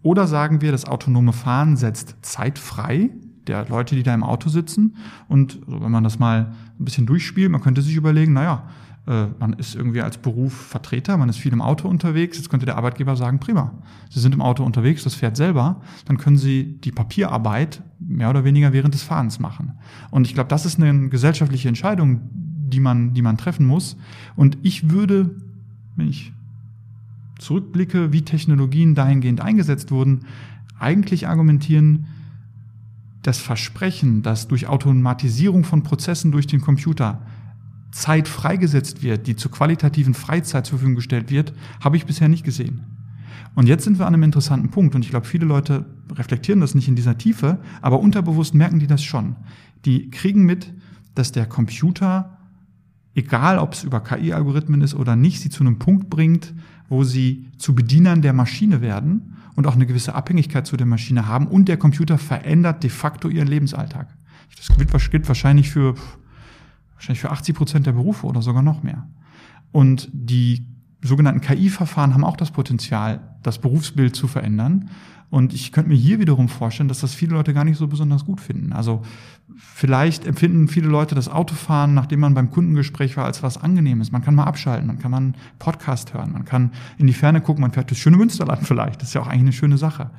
[0.03, 3.11] Oder sagen wir, das autonome Fahren setzt Zeit frei,
[3.46, 4.96] der Leute, die da im Auto sitzen.
[5.28, 8.64] Und wenn man das mal ein bisschen durchspielt, man könnte sich überlegen, naja,
[9.07, 12.38] äh, man ist irgendwie als Beruf Vertreter, man ist viel im Auto unterwegs.
[12.38, 13.72] Jetzt könnte der Arbeitgeber sagen, prima,
[14.11, 15.83] Sie sind im Auto unterwegs, das fährt selber.
[16.07, 19.72] Dann können Sie die Papierarbeit mehr oder weniger während des Fahrens machen.
[20.11, 23.96] Und ich glaube, das ist eine gesellschaftliche Entscheidung, die man, die man treffen muss.
[24.37, 25.37] Und ich würde,
[25.96, 26.33] wenn ich
[27.38, 30.20] zurückblicke, wie Technologien dahingehend eingesetzt wurden,
[30.78, 32.07] eigentlich argumentieren,
[33.24, 37.22] das Versprechen, dass durch Automatisierung von Prozessen durch den Computer
[37.90, 42.44] Zeit freigesetzt wird, die zur qualitativen Freizeit zur Verfügung gestellt wird, habe ich bisher nicht
[42.44, 42.82] gesehen.
[43.54, 46.74] Und jetzt sind wir an einem interessanten Punkt und ich glaube, viele Leute reflektieren das
[46.74, 49.37] nicht in dieser Tiefe, aber unterbewusst merken die das schon.
[49.84, 50.72] Die kriegen mit,
[51.14, 52.37] dass der Computer,
[53.14, 56.52] egal ob es über KI-Algorithmen ist oder nicht, sie zu einem Punkt bringt,
[56.88, 61.27] wo sie zu Bedienern der Maschine werden und auch eine gewisse Abhängigkeit zu der Maschine
[61.27, 64.09] haben und der Computer verändert de facto ihren Lebensalltag.
[64.57, 65.95] Das gilt wahrscheinlich für,
[66.95, 69.07] wahrscheinlich für 80 Prozent der Berufe oder sogar noch mehr.
[69.73, 70.67] Und die
[71.03, 74.90] sogenannten KI-Verfahren haben auch das Potenzial, das Berufsbild zu verändern.
[75.30, 78.24] Und ich könnte mir hier wiederum vorstellen, dass das viele Leute gar nicht so besonders
[78.24, 78.72] gut finden.
[78.72, 79.02] Also
[79.58, 84.12] vielleicht empfinden viele Leute das Autofahren, nachdem man beim Kundengespräch war, als was Angenehmes.
[84.12, 87.40] Man kann mal abschalten, man kann mal einen Podcast hören, man kann in die Ferne
[87.40, 89.00] gucken, man fährt das schöne Münsterland vielleicht.
[89.00, 90.10] Das ist ja auch eigentlich eine schöne Sache.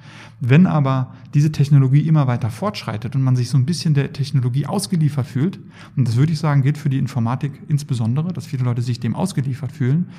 [0.42, 4.66] Wenn aber diese Technologie immer weiter fortschreitet und man sich so ein bisschen der Technologie
[4.66, 5.60] ausgeliefert fühlt,
[5.96, 9.16] und das würde ich sagen, gilt für die Informatik insbesondere, dass viele Leute sich dem
[9.16, 10.10] ausgeliefert fühlen,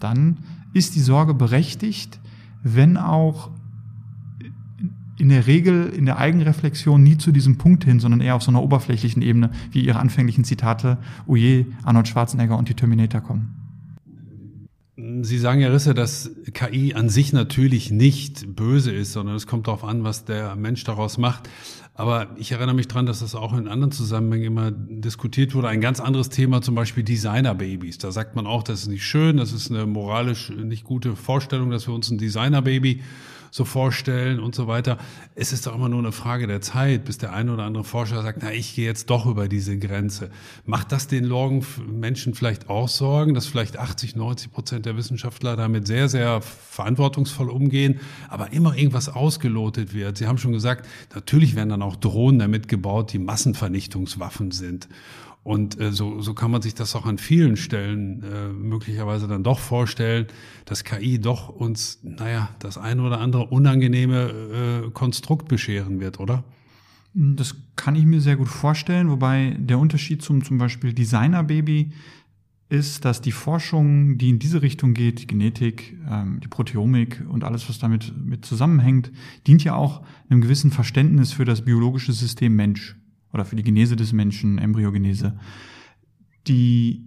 [0.00, 0.38] dann
[0.72, 2.18] ist die Sorge berechtigt,
[2.62, 3.50] wenn auch
[5.18, 8.50] in der Regel in der Eigenreflexion nie zu diesem Punkt hin, sondern eher auf so
[8.50, 13.66] einer oberflächlichen Ebene, wie ihre anfänglichen Zitate, oje, Arnold Schwarzenegger und die Terminator kommen.
[15.22, 19.66] Sie sagen ja, Risse, dass KI an sich natürlich nicht böse ist, sondern es kommt
[19.66, 21.50] darauf an, was der Mensch daraus macht.
[21.92, 25.68] Aber ich erinnere mich dran, dass das auch in anderen Zusammenhängen immer diskutiert wurde.
[25.68, 27.98] Ein ganz anderes Thema, zum Beispiel Designerbabys.
[27.98, 31.70] Da sagt man auch, das ist nicht schön, das ist eine moralisch nicht gute Vorstellung,
[31.70, 33.02] dass wir uns ein Designerbaby
[33.50, 34.98] so vorstellen und so weiter.
[35.34, 38.22] Es ist doch immer nur eine Frage der Zeit, bis der eine oder andere Forscher
[38.22, 40.30] sagt, na, ich gehe jetzt doch über diese Grenze.
[40.64, 41.26] Macht das den
[41.86, 47.50] Menschen vielleicht auch Sorgen, dass vielleicht 80, 90 Prozent der Wissenschaftler damit sehr, sehr verantwortungsvoll
[47.50, 50.18] umgehen, aber immer irgendwas ausgelotet wird?
[50.18, 54.88] Sie haben schon gesagt, natürlich werden dann auch Drohnen damit gebaut, die Massenvernichtungswaffen sind.
[55.46, 59.44] Und äh, so, so kann man sich das auch an vielen Stellen äh, möglicherweise dann
[59.44, 60.26] doch vorstellen,
[60.64, 66.42] dass KI doch uns, naja, das eine oder andere unangenehme äh, Konstrukt bescheren wird, oder?
[67.14, 71.92] Das kann ich mir sehr gut vorstellen, wobei der Unterschied zum zum Beispiel Designer-Baby
[72.68, 77.44] ist, dass die Forschung, die in diese Richtung geht, die Genetik, ähm, die Proteomik und
[77.44, 79.12] alles, was damit mit zusammenhängt,
[79.46, 82.96] dient ja auch einem gewissen Verständnis für das biologische System Mensch
[83.36, 85.38] oder für die Genese des Menschen, Embryogenese.
[86.46, 87.04] Die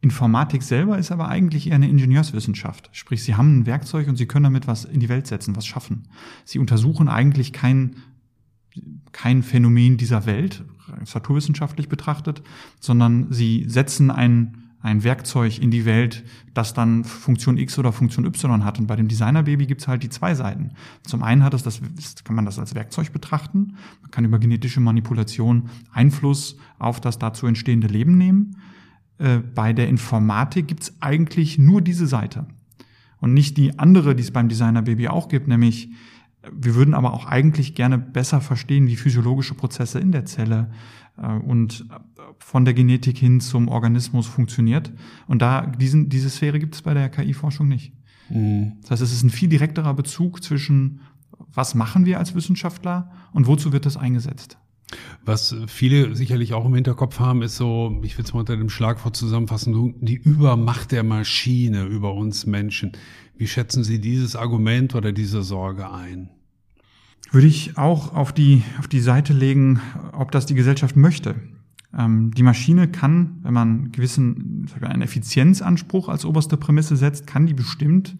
[0.00, 2.88] Informatik selber ist aber eigentlich eher eine Ingenieurswissenschaft.
[2.92, 5.66] Sprich, sie haben ein Werkzeug und sie können damit was in die Welt setzen, was
[5.66, 6.08] schaffen.
[6.44, 7.96] Sie untersuchen eigentlich kein,
[9.10, 10.64] kein Phänomen dieser Welt,
[11.14, 12.42] naturwissenschaftlich betrachtet,
[12.80, 18.24] sondern sie setzen ein ein Werkzeug in die Welt, das dann Funktion X oder Funktion
[18.26, 18.78] Y hat.
[18.78, 20.72] Und bei dem Designer-Baby gibt's halt die zwei Seiten.
[21.02, 21.80] Zum einen hat es das,
[22.24, 23.76] kann man das als Werkzeug betrachten.
[24.00, 28.56] Man kann über genetische Manipulation Einfluss auf das dazu entstehende Leben nehmen.
[29.18, 32.46] Äh, bei der Informatik gibt's eigentlich nur diese Seite.
[33.20, 35.90] Und nicht die andere, die es beim Designer-Baby auch gibt, nämlich
[36.50, 41.01] wir würden aber auch eigentlich gerne besser verstehen, wie physiologische Prozesse in der Zelle äh,
[41.16, 41.86] und
[42.38, 44.92] von der Genetik hin zum Organismus funktioniert.
[45.26, 47.92] Und da diesen, diese Sphäre gibt es bei der KI-Forschung nicht.
[48.30, 48.78] Mhm.
[48.82, 51.00] Das heißt, es ist ein viel direkterer Bezug zwischen,
[51.52, 54.58] was machen wir als Wissenschaftler und wozu wird das eingesetzt.
[55.24, 58.68] Was viele sicherlich auch im Hinterkopf haben, ist so, ich will es mal unter dem
[58.68, 62.92] Schlagwort zusammenfassen, die Übermacht der Maschine über uns Menschen.
[63.36, 66.30] Wie schätzen Sie dieses Argument oder diese Sorge ein?
[67.32, 69.80] Würde ich auch auf die, auf die Seite legen,
[70.12, 71.34] ob das die Gesellschaft möchte.
[71.96, 77.54] Ähm, die Maschine kann, wenn man gewissen, einen Effizienzanspruch als oberste Prämisse setzt, kann die
[77.54, 78.16] bestimmt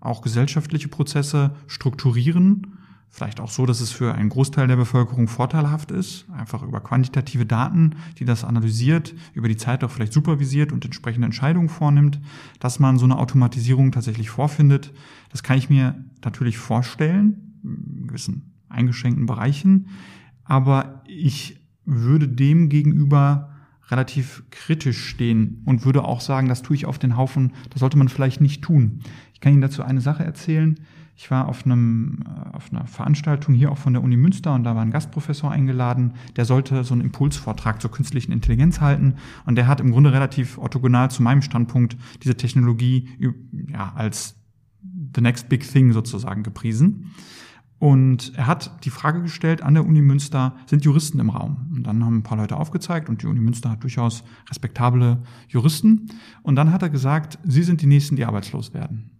[0.00, 2.74] auch gesellschaftliche Prozesse strukturieren
[3.14, 7.46] Vielleicht auch so, dass es für einen Großteil der Bevölkerung vorteilhaft ist, einfach über quantitative
[7.46, 12.20] Daten, die das analysiert, über die Zeit auch vielleicht supervisiert und entsprechende Entscheidungen vornimmt,
[12.58, 14.92] dass man so eine Automatisierung tatsächlich vorfindet.
[15.30, 19.88] Das kann ich mir natürlich vorstellen, gewissen eingeschränkten Bereichen,
[20.44, 23.50] aber ich würde dem gegenüber
[23.90, 27.98] relativ kritisch stehen und würde auch sagen, das tue ich auf den Haufen, das sollte
[27.98, 29.00] man vielleicht nicht tun.
[29.34, 30.80] Ich kann Ihnen dazu eine Sache erzählen.
[31.16, 34.64] Ich war auf, einem, äh, auf einer Veranstaltung hier auch von der Uni Münster und
[34.64, 39.14] da war ein Gastprofessor eingeladen, der sollte so einen Impulsvortrag zur künstlichen Intelligenz halten
[39.46, 43.08] und der hat im Grunde relativ orthogonal zu meinem Standpunkt diese Technologie
[43.68, 44.36] ja, als
[45.14, 47.12] the next big thing sozusagen gepriesen.
[47.84, 51.70] Und er hat die Frage gestellt an der Uni Münster, sind Juristen im Raum?
[51.74, 56.08] Und dann haben ein paar Leute aufgezeigt und die Uni Münster hat durchaus respektable Juristen.
[56.42, 59.10] Und dann hat er gesagt, sie sind die Nächsten, die arbeitslos werden.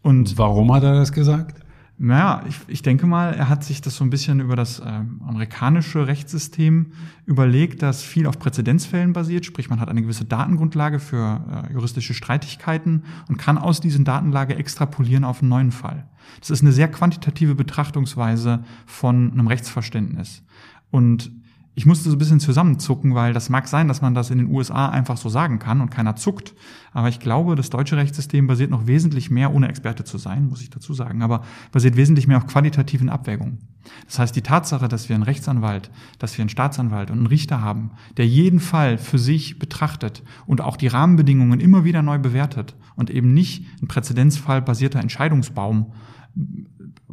[0.00, 1.60] Und warum hat er das gesagt?
[2.02, 4.84] Naja, ich, ich denke mal, er hat sich das so ein bisschen über das äh,
[5.20, 6.92] amerikanische Rechtssystem
[7.26, 12.14] überlegt, das viel auf Präzedenzfällen basiert, sprich man hat eine gewisse Datengrundlage für äh, juristische
[12.14, 16.06] Streitigkeiten und kann aus diesen Datenlage extrapolieren auf einen neuen Fall.
[16.38, 20.42] Das ist eine sehr quantitative Betrachtungsweise von einem Rechtsverständnis.
[20.90, 21.30] Und
[21.74, 24.48] ich musste so ein bisschen zusammenzucken, weil das mag sein, dass man das in den
[24.48, 26.54] USA einfach so sagen kann und keiner zuckt.
[26.92, 30.62] Aber ich glaube, das deutsche Rechtssystem basiert noch wesentlich mehr, ohne Experte zu sein, muss
[30.62, 33.58] ich dazu sagen, aber basiert wesentlich mehr auf qualitativen Abwägungen.
[34.06, 37.62] Das heißt, die Tatsache, dass wir einen Rechtsanwalt, dass wir einen Staatsanwalt und einen Richter
[37.62, 42.74] haben, der jeden Fall für sich betrachtet und auch die Rahmenbedingungen immer wieder neu bewertet
[42.96, 45.92] und eben nicht ein Präzedenzfall basierter Entscheidungsbaum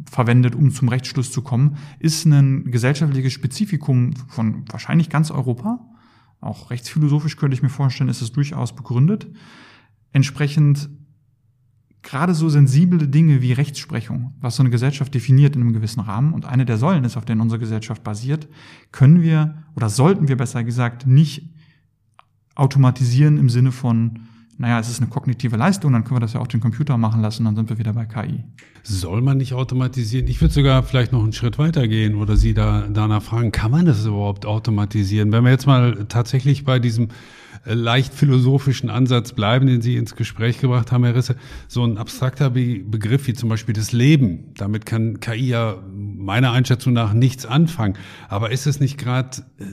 [0.08, 5.80] verwendet, um zum Rechtsschluss zu kommen, ist ein gesellschaftliches Spezifikum von wahrscheinlich ganz Europa.
[6.40, 9.26] Auch rechtsphilosophisch könnte ich mir vorstellen, ist es durchaus begründet.
[10.12, 10.88] Entsprechend
[12.02, 16.32] gerade so sensible Dinge wie Rechtsprechung, was so eine Gesellschaft definiert in einem gewissen Rahmen
[16.32, 18.48] und eine der Säulen ist, auf denen unsere Gesellschaft basiert,
[18.92, 21.50] können wir oder sollten wir besser gesagt nicht
[22.54, 24.20] automatisieren im Sinne von
[24.58, 27.22] naja, es ist eine kognitive Leistung, dann können wir das ja auch den Computer machen
[27.22, 28.42] lassen, dann sind wir wieder bei KI.
[28.82, 30.26] Soll man nicht automatisieren?
[30.26, 33.70] Ich würde sogar vielleicht noch einen Schritt weiter gehen oder Sie da danach fragen, kann
[33.70, 35.30] man das überhaupt automatisieren?
[35.30, 37.08] Wenn wir jetzt mal tatsächlich bei diesem
[37.66, 41.36] äh, leicht philosophischen Ansatz bleiben, den Sie ins Gespräch gebracht haben, Herr Risse,
[41.68, 46.94] so ein abstrakter Begriff wie zum Beispiel das Leben, damit kann KI ja meiner Einschätzung
[46.94, 47.94] nach nichts anfangen.
[48.28, 49.64] Aber ist es nicht gerade äh,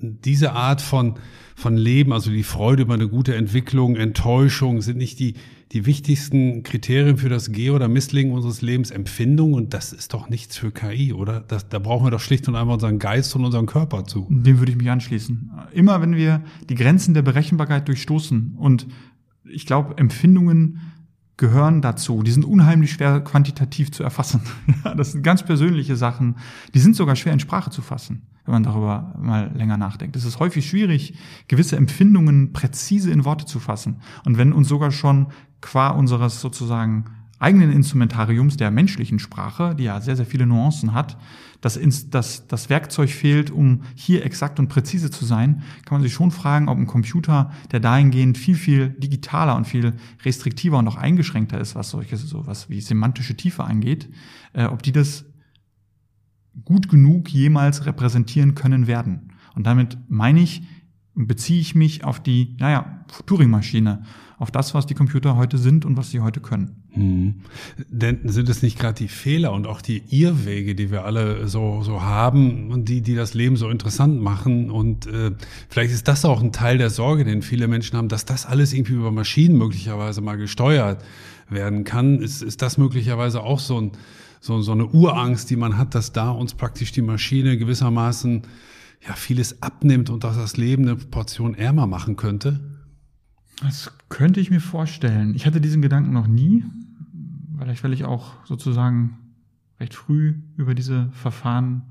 [0.00, 1.14] diese Art von
[1.54, 5.34] von Leben, also die Freude über eine gute Entwicklung, Enttäuschung, sind nicht die,
[5.72, 10.28] die wichtigsten Kriterien für das Geh- oder Misslingen unseres Lebens Empfindung und das ist doch
[10.28, 11.40] nichts für KI, oder?
[11.40, 14.26] Das, da brauchen wir doch schlicht und einfach unseren Geist und unseren Körper zu.
[14.30, 15.50] Dem würde ich mich anschließen.
[15.72, 18.86] Immer wenn wir die Grenzen der Berechenbarkeit durchstoßen und
[19.44, 20.80] ich glaube, Empfindungen
[21.36, 22.22] gehören dazu.
[22.22, 24.42] Die sind unheimlich schwer quantitativ zu erfassen.
[24.96, 26.36] das sind ganz persönliche Sachen.
[26.74, 30.16] Die sind sogar schwer in Sprache zu fassen wenn man darüber mal länger nachdenkt.
[30.16, 31.14] Es ist häufig schwierig,
[31.48, 34.00] gewisse Empfindungen präzise in Worte zu fassen.
[34.24, 35.28] Und wenn uns sogar schon
[35.60, 37.06] qua unseres sozusagen
[37.38, 41.16] eigenen Instrumentariums der menschlichen Sprache, die ja sehr, sehr viele Nuancen hat,
[41.64, 46.12] das, das, das Werkzeug fehlt, um hier exakt und präzise zu sein, kann man sich
[46.12, 50.96] schon fragen, ob ein Computer, der dahingehend viel, viel digitaler und viel restriktiver und auch
[50.96, 54.10] eingeschränkter ist, was solche, sowas wie semantische Tiefe angeht,
[54.52, 55.24] äh, ob die das
[56.66, 59.32] gut genug jemals repräsentieren können werden.
[59.54, 60.64] Und damit meine ich,
[61.14, 64.02] beziehe ich mich auf die, naja, Turing-Maschine,
[64.36, 66.83] auf das, was die Computer heute sind und was sie heute können.
[66.94, 67.34] Hm.
[67.88, 71.82] Denn sind es nicht gerade die Fehler und auch die Irrwege, die wir alle so,
[71.82, 74.70] so haben und die, die das Leben so interessant machen?
[74.70, 75.32] Und äh,
[75.68, 78.72] vielleicht ist das auch ein Teil der Sorge, den viele Menschen haben, dass das alles
[78.72, 81.04] irgendwie über Maschinen möglicherweise mal gesteuert
[81.50, 82.20] werden kann.
[82.20, 83.92] Ist, ist das möglicherweise auch so ein
[84.44, 88.42] so, so eine Urangst, die man hat, dass da uns praktisch die Maschine gewissermaßen
[89.06, 92.60] ja vieles abnimmt und dass das Leben eine Portion ärmer machen könnte?
[93.62, 95.34] Das könnte ich mir vorstellen.
[95.34, 96.62] Ich hatte diesen Gedanken noch nie,
[97.58, 99.18] vielleicht weil ich auch sozusagen
[99.80, 101.82] recht früh über diese Verfahren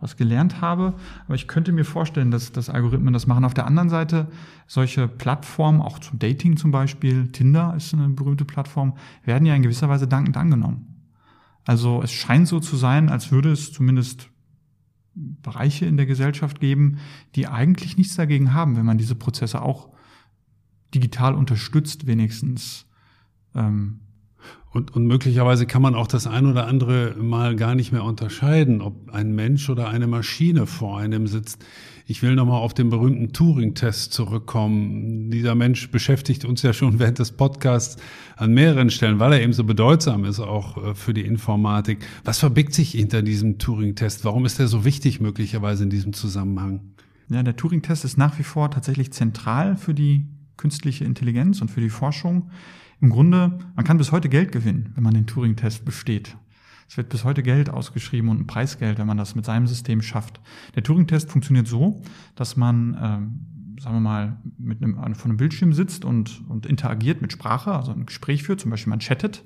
[0.00, 0.94] was gelernt habe.
[1.26, 3.44] Aber ich könnte mir vorstellen, dass, dass Algorithmen das machen.
[3.44, 4.28] Auf der anderen Seite,
[4.66, 9.62] solche Plattformen, auch zum Dating zum Beispiel, Tinder ist eine berühmte Plattform, werden ja in
[9.62, 11.04] gewisser Weise dankend angenommen.
[11.66, 14.30] Also es scheint so zu sein, als würde es zumindest
[15.14, 16.98] Bereiche in der Gesellschaft geben,
[17.34, 19.90] die eigentlich nichts dagegen haben, wenn man diese Prozesse auch
[20.94, 22.86] digital unterstützt, wenigstens.
[23.54, 24.00] Ähm,
[24.72, 28.80] und, und möglicherweise kann man auch das ein oder andere Mal gar nicht mehr unterscheiden,
[28.80, 31.64] ob ein Mensch oder eine Maschine vor einem sitzt.
[32.06, 35.30] Ich will nochmal auf den berühmten Turing-Test zurückkommen.
[35.30, 38.00] Dieser Mensch beschäftigt uns ja schon während des Podcasts
[38.36, 41.98] an mehreren Stellen, weil er eben so bedeutsam ist, auch äh, für die Informatik.
[42.24, 44.24] Was verbirgt sich hinter diesem Turing-Test?
[44.24, 46.80] Warum ist er so wichtig möglicherweise in diesem Zusammenhang?
[47.28, 51.80] Ja, der Turing-Test ist nach wie vor tatsächlich zentral für die künstliche Intelligenz und für
[51.80, 52.50] die Forschung.
[53.00, 56.36] Im Grunde, man kann bis heute Geld gewinnen, wenn man den Turing-Test besteht.
[56.86, 60.02] Es wird bis heute Geld ausgeschrieben und ein Preisgeld, wenn man das mit seinem System
[60.02, 60.40] schafft.
[60.74, 62.02] Der Turing-Test funktioniert so,
[62.34, 67.22] dass man, ähm, sagen wir mal, mit einem, von einem Bildschirm sitzt und, und interagiert
[67.22, 69.44] mit Sprache, also ein Gespräch führt, zum Beispiel man chattet.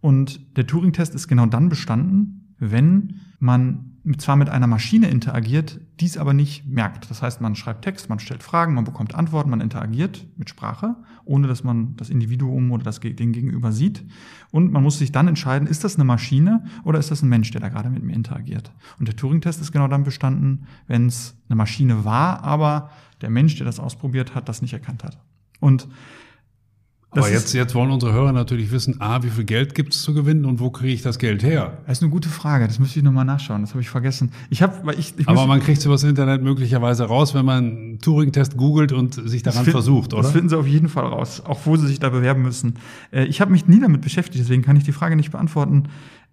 [0.00, 6.16] Und der Turing-Test ist genau dann bestanden, wenn man zwar mit einer Maschine interagiert, dies
[6.16, 7.10] aber nicht merkt.
[7.10, 10.94] Das heißt, man schreibt Text, man stellt Fragen, man bekommt Antworten, man interagiert mit Sprache,
[11.24, 14.04] ohne dass man das Individuum oder das den Gegenüber sieht.
[14.52, 17.50] Und man muss sich dann entscheiden, ist das eine Maschine oder ist das ein Mensch,
[17.50, 18.70] der da gerade mit mir interagiert.
[18.98, 22.90] Und der Turing-Test ist genau dann bestanden, wenn es eine Maschine war, aber
[23.22, 25.18] der Mensch, der das ausprobiert hat, das nicht erkannt hat.
[25.58, 25.88] Und
[27.16, 30.14] aber jetzt, jetzt wollen unsere Hörer natürlich wissen, A, wie viel Geld gibt es zu
[30.14, 31.78] gewinnen und wo kriege ich das Geld her?
[31.86, 34.32] Das ist eine gute Frage, das müsste ich nochmal nachschauen, das habe ich vergessen.
[34.50, 37.98] Ich hab, weil ich, ich Aber man kriegt es übers Internet möglicherweise raus, wenn man
[38.00, 40.22] Turing-Test googelt und sich daran find, versucht, oder?
[40.22, 42.74] Das finden Sie auf jeden Fall raus, auch wo Sie sich da bewerben müssen.
[43.12, 45.84] Äh, ich habe mich nie damit beschäftigt, deswegen kann ich die Frage nicht beantworten.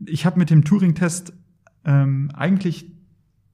[0.05, 1.34] Ich habe mit dem Turing-Test
[1.86, 2.86] ähm, eigentlich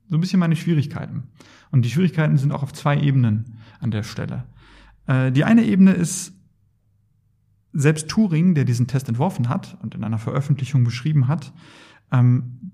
[0.09, 1.23] so ein bisschen meine Schwierigkeiten.
[1.71, 4.45] Und die Schwierigkeiten sind auch auf zwei Ebenen an der Stelle.
[5.07, 6.33] Äh, die eine Ebene ist,
[7.73, 11.53] selbst Turing, der diesen Test entworfen hat und in einer Veröffentlichung beschrieben hat,
[12.11, 12.71] ähm,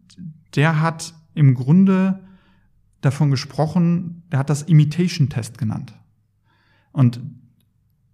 [0.55, 2.21] der hat im Grunde
[3.01, 5.93] davon gesprochen, der hat das Imitation-Test genannt.
[6.91, 7.19] Und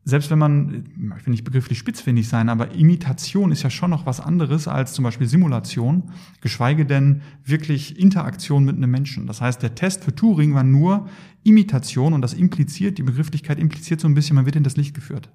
[0.04, 0.86] selbst wenn man,
[1.20, 4.94] ich will nicht begrifflich spitzfindig sein, aber Imitation ist ja schon noch was anderes als
[4.94, 6.12] zum Beispiel Simulation,
[6.42, 9.28] geschweige denn wirklich Interaktion mit einem Menschen.
[9.28, 11.08] Das heißt, der Test für Turing war nur
[11.44, 14.96] Imitation und das impliziert, die Begrifflichkeit impliziert so ein bisschen, man wird in das Licht
[14.96, 15.30] geführt.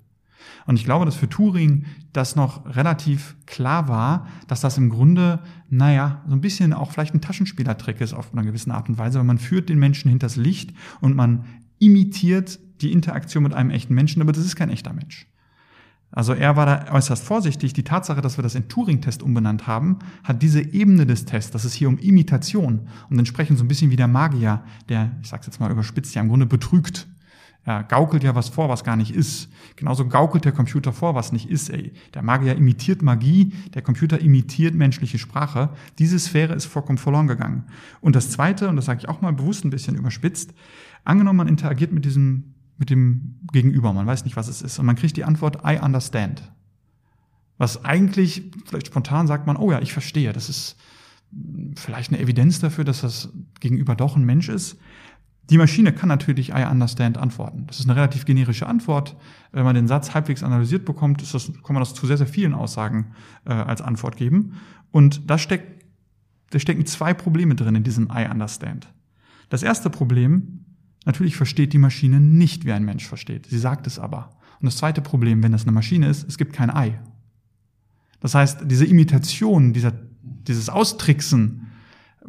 [0.67, 5.41] Und ich glaube, dass für Turing das noch relativ klar war, dass das im Grunde,
[5.71, 9.19] naja, so ein bisschen auch vielleicht ein Taschenspielertrick ist auf einer gewissen Art und Weise,
[9.19, 11.45] weil man führt den Menschen hinters Licht und man
[11.79, 15.27] imitiert die Interaktion mit einem echten Menschen, aber das ist kein echter Mensch.
[16.13, 17.73] Also er war da äußerst vorsichtig.
[17.73, 21.65] Die Tatsache, dass wir das in Turing-Test umbenannt haben, hat diese Ebene des Tests, dass
[21.65, 25.47] es hier um Imitation und entsprechend so ein bisschen wie der Magier, der, ich sag's
[25.47, 27.07] jetzt mal überspitzt, ja im Grunde betrügt
[27.67, 29.49] er gaukelt ja was vor, was gar nicht ist.
[29.75, 31.69] Genauso gaukelt der Computer vor, was nicht ist.
[31.69, 31.93] Ey.
[32.15, 35.71] Der Magier imitiert Magie, der Computer imitiert menschliche Sprache.
[35.99, 37.65] Diese Sphäre ist vollkommen verloren gegangen.
[38.01, 40.55] Und das Zweite, und das sage ich auch mal bewusst ein bisschen überspitzt,
[41.03, 44.87] angenommen, man interagiert mit diesem, mit dem Gegenüber, man weiß nicht, was es ist, und
[44.87, 46.53] man kriegt die Antwort, I understand.
[47.59, 50.77] Was eigentlich, vielleicht spontan sagt man, oh ja, ich verstehe, das ist
[51.75, 54.79] vielleicht eine Evidenz dafür, dass das Gegenüber doch ein Mensch ist.
[55.49, 57.65] Die Maschine kann natürlich I understand antworten.
[57.69, 59.17] Das ist eine relativ generische Antwort.
[59.53, 62.53] Wenn man den Satz halbwegs analysiert bekommt, das, kann man das zu sehr, sehr vielen
[62.53, 63.13] Aussagen
[63.45, 64.55] äh, als Antwort geben.
[64.91, 65.85] Und da steckt,
[66.51, 68.89] da stecken zwei Probleme drin in diesem I understand.
[69.49, 70.65] Das erste Problem,
[71.05, 73.47] natürlich versteht die Maschine nicht, wie ein Mensch versteht.
[73.47, 74.31] Sie sagt es aber.
[74.61, 76.95] Und das zweite Problem, wenn das eine Maschine ist, es gibt kein I.
[78.19, 79.93] Das heißt, diese Imitation, dieser,
[80.23, 81.66] dieses Austricksen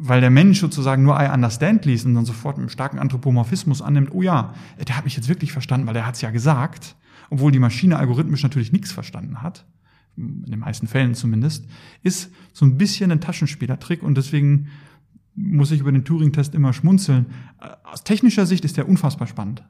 [0.00, 3.82] weil der Mensch sozusagen nur I understand liest und dann sofort mit einem starken Anthropomorphismus
[3.82, 4.54] annimmt, oh ja,
[4.86, 6.96] der hat mich jetzt wirklich verstanden, weil der hat es ja gesagt,
[7.30, 9.66] obwohl die Maschine algorithmisch natürlich nichts verstanden hat,
[10.16, 11.66] in den meisten Fällen zumindest,
[12.02, 14.68] ist so ein bisschen ein Taschenspielertrick und deswegen
[15.34, 17.26] muss ich über den Turing-Test immer schmunzeln.
[17.84, 19.62] Aus technischer Sicht ist der unfassbar spannend.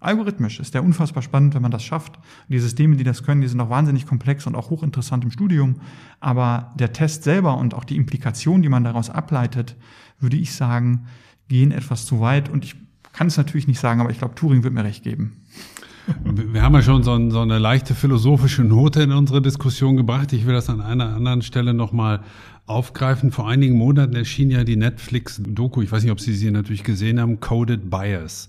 [0.00, 2.18] Algorithmisch ist der unfassbar spannend, wenn man das schafft.
[2.48, 5.76] Die Systeme, die das können, die sind auch wahnsinnig komplex und auch hochinteressant im Studium.
[6.20, 9.76] Aber der Test selber und auch die Implikationen, die man daraus ableitet,
[10.18, 11.06] würde ich sagen,
[11.48, 12.48] gehen etwas zu weit.
[12.48, 12.76] Und ich
[13.12, 15.36] kann es natürlich nicht sagen, aber ich glaube, Turing wird mir recht geben.
[16.24, 20.32] Wir haben ja schon so, ein, so, eine leichte philosophische Note in unsere Diskussion gebracht.
[20.32, 22.20] Ich will das an einer anderen Stelle nochmal
[22.66, 23.32] aufgreifen.
[23.32, 27.20] Vor einigen Monaten erschien ja die Netflix-Doku, ich weiß nicht, ob Sie sie natürlich gesehen
[27.20, 28.48] haben, Coded Bias.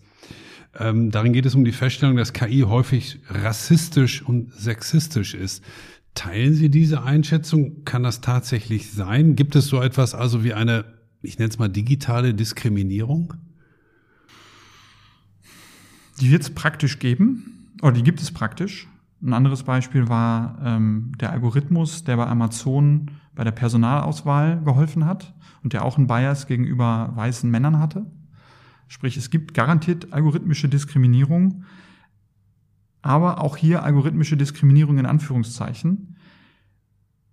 [0.77, 5.63] Ähm, darin geht es um die Feststellung, dass KI häufig rassistisch und sexistisch ist.
[6.13, 7.83] Teilen Sie diese Einschätzung?
[7.85, 9.35] Kann das tatsächlich sein?
[9.35, 10.85] Gibt es so etwas also wie eine,
[11.21, 13.33] ich nenne es mal digitale Diskriminierung?
[16.19, 18.87] Die wird es praktisch geben, oder die gibt es praktisch.
[19.21, 25.33] Ein anderes Beispiel war ähm, der Algorithmus, der bei Amazon bei der Personalauswahl geholfen hat
[25.63, 28.05] und der auch einen Bias gegenüber weißen Männern hatte.
[28.91, 31.63] Sprich, es gibt garantiert algorithmische Diskriminierung,
[33.01, 36.17] aber auch hier algorithmische Diskriminierung in Anführungszeichen.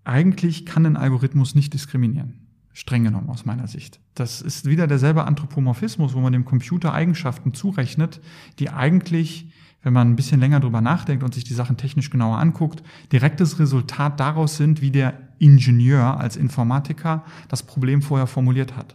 [0.05, 2.47] Eigentlich kann ein Algorithmus nicht diskriminieren.
[2.73, 3.99] Streng genommen aus meiner Sicht.
[4.15, 8.21] Das ist wieder derselbe Anthropomorphismus, wo man dem Computer Eigenschaften zurechnet,
[8.61, 9.51] die eigentlich,
[9.83, 13.59] wenn man ein bisschen länger drüber nachdenkt und sich die Sachen technisch genauer anguckt, direktes
[13.59, 18.95] Resultat daraus sind, wie der Ingenieur als Informatiker das Problem vorher formuliert hat.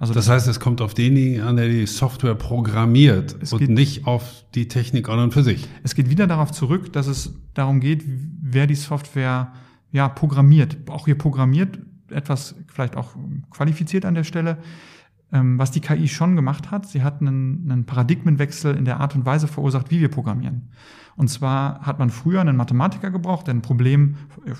[0.00, 4.06] Also das heißt, es kommt auf denjenigen an, der die Software programmiert und geht, nicht
[4.06, 5.68] auf die Technik an und für sich.
[5.82, 8.02] Es geht wieder darauf zurück, dass es darum geht,
[8.40, 9.52] wer die Software
[9.92, 10.78] ja programmiert.
[10.88, 11.78] Auch hier programmiert
[12.08, 13.14] etwas vielleicht auch
[13.50, 14.56] qualifiziert an der Stelle.
[15.32, 19.14] Ähm, was die KI schon gemacht hat, sie hat einen, einen Paradigmenwechsel in der Art
[19.14, 20.70] und Weise verursacht, wie wir programmieren.
[21.20, 24.16] Und zwar hat man früher einen Mathematiker gebraucht, der ein Problem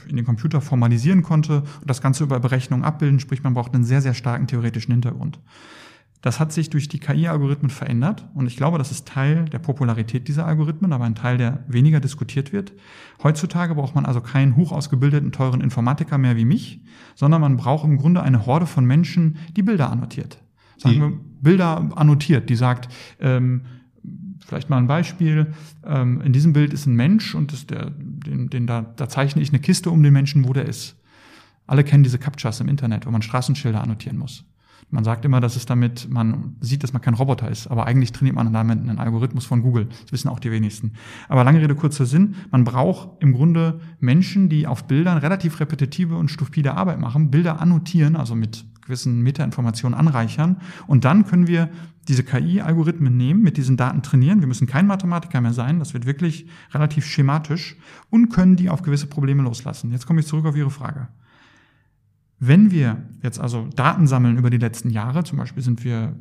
[0.07, 3.83] in den Computer formalisieren konnte und das Ganze über Berechnungen abbilden, sprich man braucht einen
[3.83, 5.41] sehr, sehr starken theoretischen Hintergrund.
[6.21, 10.29] Das hat sich durch die KI-Algorithmen verändert und ich glaube, das ist Teil der Popularität
[10.29, 12.75] dieser Algorithmen, aber ein Teil, der weniger diskutiert wird.
[13.23, 16.83] Heutzutage braucht man also keinen hochausgebildeten, teuren Informatiker mehr wie mich,
[17.15, 20.37] sondern man braucht im Grunde eine Horde von Menschen, die Bilder annotiert.
[20.77, 23.63] Sagen die, wir, Bilder annotiert, die sagt, ähm,
[24.47, 25.53] Vielleicht mal ein Beispiel.
[25.85, 29.43] Ähm, in diesem Bild ist ein Mensch und das der, den, den da, da zeichne
[29.43, 30.97] ich eine Kiste um den Menschen, wo der ist.
[31.67, 34.45] Alle kennen diese Captchas im Internet, wo man Straßenschilder annotieren muss.
[34.93, 38.11] Man sagt immer, dass es damit, man sieht, dass man kein Roboter ist, aber eigentlich
[38.11, 39.87] trainiert man damit einen Algorithmus von Google.
[40.03, 40.95] Das wissen auch die wenigsten.
[41.29, 42.35] Aber lange Rede, kurzer Sinn.
[42.51, 47.61] Man braucht im Grunde Menschen, die auf Bildern relativ repetitive und stupide Arbeit machen, Bilder
[47.61, 50.57] annotieren, also mit gewissen Metainformationen anreichern.
[50.87, 51.69] Und dann können wir
[52.09, 54.41] diese KI-Algorithmen nehmen, mit diesen Daten trainieren.
[54.41, 55.79] Wir müssen kein Mathematiker mehr sein.
[55.79, 57.77] Das wird wirklich relativ schematisch
[58.09, 59.93] und können die auf gewisse Probleme loslassen.
[59.93, 61.09] Jetzt komme ich zurück auf Ihre Frage.
[62.43, 66.17] Wenn wir jetzt also Daten sammeln über die letzten Jahre, zum Beispiel sind wir,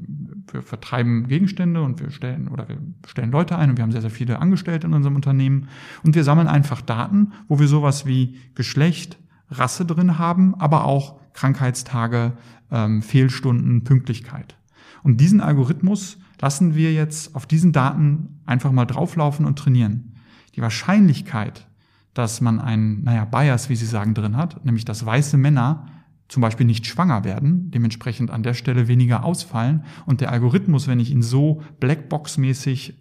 [0.52, 4.02] wir vertreiben Gegenstände und wir stellen oder wir stellen Leute ein und wir haben sehr,
[4.02, 5.70] sehr viele Angestellte in unserem Unternehmen
[6.04, 9.18] und wir sammeln einfach Daten, wo wir sowas wie Geschlecht,
[9.50, 12.34] Rasse drin haben, aber auch Krankheitstage,
[12.72, 14.56] ähm, Fehlstunden, Pünktlichkeit.
[15.04, 20.14] Und diesen Algorithmus lassen wir jetzt auf diesen Daten einfach mal drauflaufen und trainieren.
[20.56, 21.68] Die Wahrscheinlichkeit,
[22.14, 25.88] dass man einen, naja, Bias, wie Sie sagen, drin hat, nämlich dass weiße Männer
[26.28, 31.00] zum Beispiel nicht schwanger werden, dementsprechend an der Stelle weniger ausfallen und der Algorithmus, wenn
[31.00, 32.94] ich ihn so Blackbox-mäßig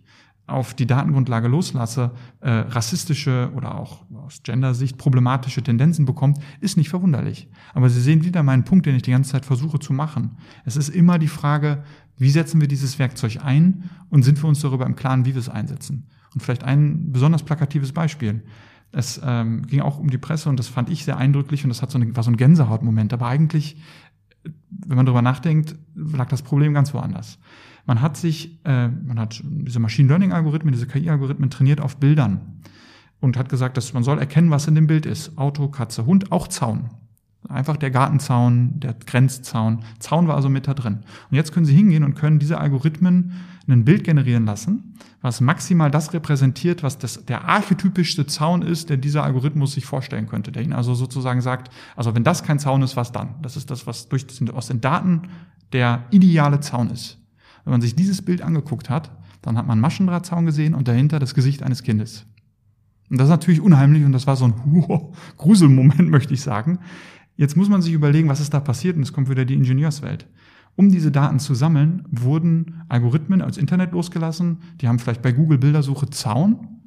[0.48, 6.88] auf die Datengrundlage loslasse, äh, rassistische oder auch aus Gender-Sicht problematische Tendenzen bekommt, ist nicht
[6.88, 7.48] verwunderlich.
[7.74, 10.38] Aber Sie sehen wieder meinen Punkt, den ich die ganze Zeit versuche zu machen.
[10.64, 11.84] Es ist immer die Frage,
[12.16, 15.40] wie setzen wir dieses Werkzeug ein und sind wir uns darüber im Klaren, wie wir
[15.40, 16.08] es einsetzen.
[16.32, 18.42] Und vielleicht ein besonders plakatives Beispiel.
[18.90, 21.82] Es ähm, ging auch um die Presse und das fand ich sehr eindrücklich und das
[21.82, 23.12] hat so eine, war so ein Gänsehautmoment.
[23.12, 23.82] Aber eigentlich,
[24.70, 27.38] wenn man darüber nachdenkt, lag das Problem ganz woanders.
[27.88, 32.60] Man hat sich, äh, man hat diese Machine Learning Algorithmen, diese KI-Algorithmen trainiert auf Bildern
[33.18, 35.38] und hat gesagt, dass man soll erkennen, was in dem Bild ist.
[35.38, 36.90] Auto, Katze, Hund, auch Zaun.
[37.48, 39.84] Einfach der Gartenzaun, der Grenzzaun.
[40.00, 40.98] Zaun war also mit da drin.
[41.30, 43.32] Und jetzt können Sie hingehen und können diese Algorithmen
[43.66, 48.98] ein Bild generieren lassen, was maximal das repräsentiert, was das, der archetypischste Zaun ist, der
[48.98, 50.52] dieser Algorithmus sich vorstellen könnte.
[50.52, 53.36] Der Ihnen also sozusagen sagt, also wenn das kein Zaun ist, was dann?
[53.40, 55.22] Das ist das, was durch, aus den Daten
[55.72, 57.18] der ideale Zaun ist.
[57.64, 59.10] Wenn man sich dieses Bild angeguckt hat,
[59.42, 62.26] dann hat man Maschendrahtzaun gesehen und dahinter das Gesicht eines Kindes.
[63.10, 64.54] Und das ist natürlich unheimlich und das war so ein
[65.36, 66.78] Gruselmoment, möchte ich sagen.
[67.36, 70.26] Jetzt muss man sich überlegen, was ist da passiert und es kommt wieder die Ingenieurswelt.
[70.76, 74.58] Um diese Daten zu sammeln, wurden Algorithmen als Internet losgelassen.
[74.80, 76.77] Die haben vielleicht bei Google Bildersuche Zaun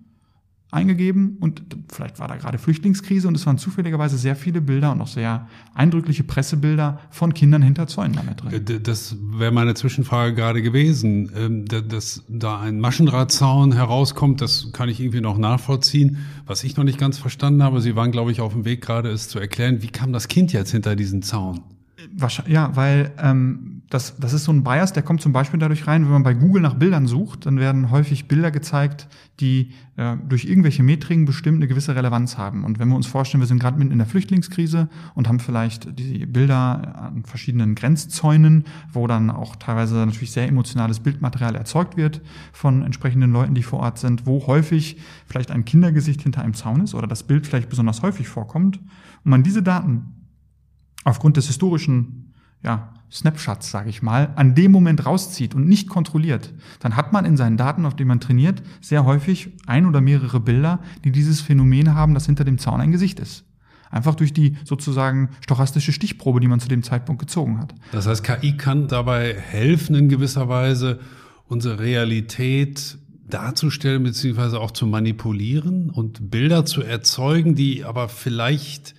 [0.71, 1.61] eingegeben und
[1.91, 5.47] vielleicht war da gerade Flüchtlingskrise und es waren zufälligerweise sehr viele Bilder und auch sehr
[5.73, 8.81] eindrückliche Pressebilder von Kindern hinter Zäunen damit drin.
[8.83, 11.31] Das wäre meine Zwischenfrage gerade gewesen.
[11.35, 16.17] Ähm, dass da ein Maschendrahtzaun herauskommt, das kann ich irgendwie noch nachvollziehen.
[16.45, 19.09] Was ich noch nicht ganz verstanden habe, Sie waren, glaube ich, auf dem Weg gerade,
[19.09, 21.61] es zu erklären, wie kam das Kind jetzt hinter diesen Zaun?
[22.47, 26.05] Ja, weil ähm, das, das ist so ein Bias, der kommt zum Beispiel dadurch rein,
[26.05, 29.07] wenn man bei Google nach Bildern sucht, dann werden häufig Bilder gezeigt,
[29.41, 32.63] die äh, durch irgendwelche Metriken bestimmt eine gewisse Relevanz haben.
[32.63, 35.99] Und wenn wir uns vorstellen, wir sind gerade mitten in der Flüchtlingskrise und haben vielleicht
[35.99, 42.21] die Bilder an verschiedenen Grenzzäunen, wo dann auch teilweise natürlich sehr emotionales Bildmaterial erzeugt wird
[42.53, 46.81] von entsprechenden Leuten, die vor Ort sind, wo häufig vielleicht ein Kindergesicht hinter einem Zaun
[46.81, 48.77] ist oder das Bild vielleicht besonders häufig vorkommt.
[48.77, 50.20] Und man diese Daten
[51.03, 52.33] aufgrund des historischen
[52.63, 57.25] ja, Snapshots, sage ich mal, an dem Moment rauszieht und nicht kontrolliert, dann hat man
[57.25, 61.41] in seinen Daten, auf denen man trainiert, sehr häufig ein oder mehrere Bilder, die dieses
[61.41, 63.43] Phänomen haben, dass hinter dem Zaun ein Gesicht ist.
[63.89, 67.75] Einfach durch die sozusagen stochastische Stichprobe, die man zu dem Zeitpunkt gezogen hat.
[67.91, 70.99] Das heißt, KI kann dabei helfen, in gewisser Weise
[71.47, 72.97] unsere Realität
[73.29, 78.95] darzustellen, beziehungsweise auch zu manipulieren und Bilder zu erzeugen, die aber vielleicht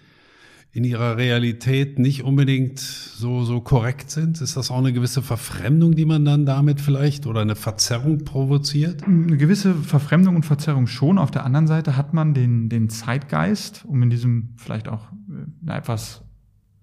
[0.75, 4.41] in ihrer Realität nicht unbedingt so, so korrekt sind?
[4.41, 9.03] Ist das auch eine gewisse Verfremdung, die man dann damit vielleicht oder eine Verzerrung provoziert?
[9.03, 11.19] Eine gewisse Verfremdung und Verzerrung schon.
[11.19, 15.09] Auf der anderen Seite hat man den, den Zeitgeist, um in diesem vielleicht auch
[15.61, 16.23] na, etwas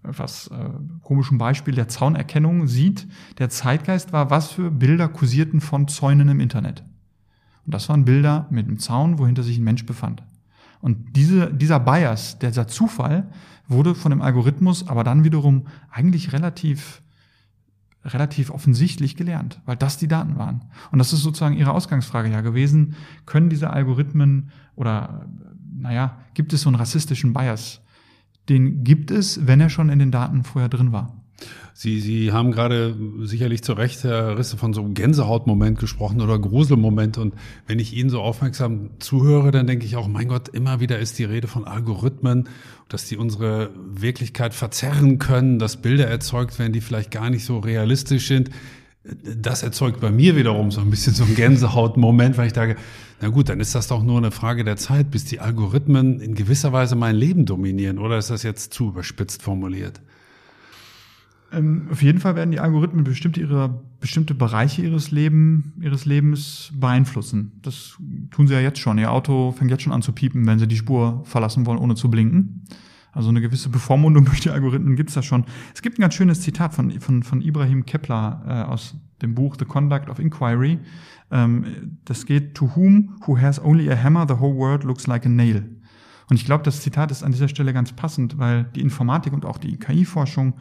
[0.01, 0.69] etwas äh,
[1.03, 3.05] komischen Beispiel der Zaunerkennung sieht,
[3.37, 6.85] der Zeitgeist war, was für Bilder kursierten von Zäunen im Internet.
[7.65, 10.23] Und das waren Bilder mit einem Zaun, wohinter sich ein Mensch befand.
[10.79, 13.27] Und diese, dieser Bias, dieser Zufall,
[13.69, 17.01] wurde von dem Algorithmus aber dann wiederum eigentlich relativ
[18.05, 20.65] relativ offensichtlich gelernt, weil das die Daten waren.
[20.91, 22.95] Und das ist sozusagen Ihre Ausgangsfrage ja gewesen.
[23.25, 25.27] Können diese Algorithmen oder,
[25.73, 27.81] naja, gibt es so einen rassistischen Bias?
[28.47, 31.18] Den gibt es, wenn er schon in den Daten vorher drin war.
[31.81, 36.37] Sie, Sie haben gerade sicherlich zu Recht, Herr Risse, von so einem Gänsehautmoment gesprochen oder
[36.37, 37.17] Gruselmoment.
[37.17, 37.35] Und
[37.67, 41.17] wenn ich Ihnen so aufmerksam zuhöre, dann denke ich auch, mein Gott, immer wieder ist
[41.19, 42.49] die Rede von Algorithmen,
[42.89, 47.59] dass die unsere Wirklichkeit verzerren können, dass Bilder erzeugt werden, die vielleicht gar nicht so
[47.59, 48.49] realistisch sind.
[49.37, 52.75] Das erzeugt bei mir wiederum so ein bisschen so einen Gänsehautmoment, weil ich sage,
[53.21, 56.35] na gut, dann ist das doch nur eine Frage der Zeit, bis die Algorithmen in
[56.35, 57.99] gewisser Weise mein Leben dominieren.
[57.99, 60.01] Oder ist das jetzt zu überspitzt formuliert?
[61.51, 66.71] Ähm, auf jeden Fall werden die Algorithmen bestimmte, ihre, bestimmte Bereiche ihres, Leben, ihres Lebens
[66.73, 67.53] beeinflussen.
[67.61, 67.97] Das
[68.31, 68.97] tun sie ja jetzt schon.
[68.97, 71.95] Ihr Auto fängt jetzt schon an zu piepen, wenn sie die Spur verlassen wollen, ohne
[71.95, 72.65] zu blinken.
[73.11, 75.45] Also eine gewisse Bevormundung durch die Algorithmen gibt's da schon.
[75.73, 79.55] Es gibt ein ganz schönes Zitat von, von, von Ibrahim Kepler äh, aus dem Buch
[79.57, 80.79] The Conduct of Inquiry.
[81.31, 85.25] Ähm, das geht, to whom who has only a hammer, the whole world looks like
[85.25, 85.63] a nail.
[86.29, 89.45] Und ich glaube, das Zitat ist an dieser Stelle ganz passend, weil die Informatik und
[89.45, 90.53] auch die KI-Forschung,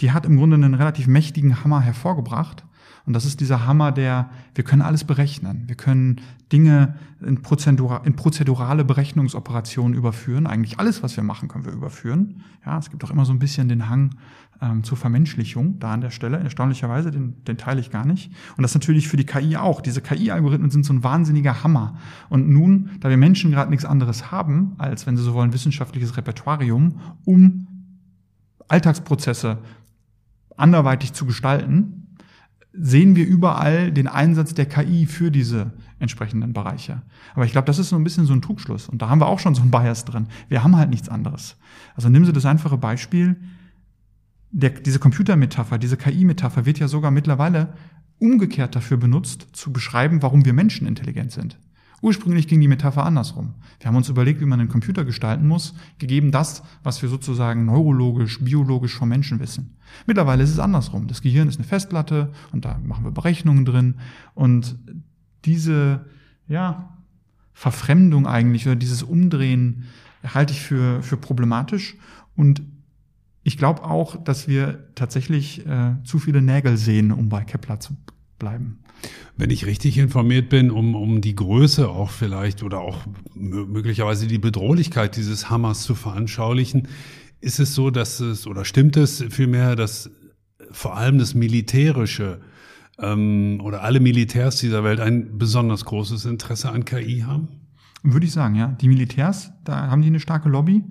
[0.00, 2.64] die hat im Grunde einen relativ mächtigen Hammer hervorgebracht.
[3.06, 5.64] Und das ist dieser Hammer, der, wir können alles berechnen.
[5.68, 6.20] Wir können
[6.52, 10.48] Dinge in, Prozedura, in prozedurale Berechnungsoperationen überführen.
[10.48, 12.42] Eigentlich alles, was wir machen, können wir überführen.
[12.64, 14.16] Ja, es gibt auch immer so ein bisschen den Hang
[14.60, 16.38] ähm, zur Vermenschlichung da an der Stelle.
[16.38, 18.32] Erstaunlicherweise, den, den teile ich gar nicht.
[18.56, 19.80] Und das natürlich für die KI auch.
[19.80, 21.96] Diese KI-Algorithmen sind so ein wahnsinniger Hammer.
[22.28, 26.16] Und nun, da wir Menschen gerade nichts anderes haben, als, wenn Sie so wollen, wissenschaftliches
[26.16, 27.68] Repertorium, um
[28.66, 29.58] Alltagsprozesse
[30.56, 32.05] anderweitig zu gestalten,
[32.78, 37.02] sehen wir überall den Einsatz der KI für diese entsprechenden Bereiche.
[37.34, 38.88] Aber ich glaube, das ist so ein bisschen so ein Trugschluss.
[38.88, 40.26] Und da haben wir auch schon so ein Bias drin.
[40.48, 41.56] Wir haben halt nichts anderes.
[41.94, 43.36] Also nehmen Sie das einfache Beispiel,
[44.50, 47.74] der, diese Computermetapher, diese KI-Metapher wird ja sogar mittlerweile
[48.18, 51.58] umgekehrt dafür benutzt, zu beschreiben, warum wir Menschen intelligent sind.
[52.06, 53.54] Ursprünglich ging die Metapher andersrum.
[53.80, 57.64] Wir haben uns überlegt, wie man einen Computer gestalten muss, gegeben das, was wir sozusagen
[57.64, 59.74] neurologisch, biologisch vom Menschen wissen.
[60.06, 61.08] Mittlerweile ist es andersrum.
[61.08, 63.96] Das Gehirn ist eine Festplatte und da machen wir Berechnungen drin
[64.34, 64.76] und
[65.44, 66.06] diese,
[66.46, 66.96] ja,
[67.54, 69.86] Verfremdung eigentlich oder dieses Umdrehen
[70.22, 71.96] halte ich für, für problematisch
[72.36, 72.62] und
[73.42, 77.96] ich glaube auch, dass wir tatsächlich äh, zu viele Nägel sehen, um bei Kepler zu
[78.38, 78.78] bleiben.
[79.36, 82.98] Wenn ich richtig informiert bin, um, um die Größe auch vielleicht oder auch
[83.34, 86.88] möglicherweise die Bedrohlichkeit dieses Hammers zu veranschaulichen,
[87.40, 90.10] ist es so, dass es oder stimmt es vielmehr, dass
[90.70, 92.40] vor allem das Militärische
[92.98, 97.48] ähm, oder alle Militärs dieser Welt ein besonders großes Interesse an KI haben?
[98.02, 98.68] Würde ich sagen, ja.
[98.68, 100.84] Die Militärs, da haben die eine starke Lobby.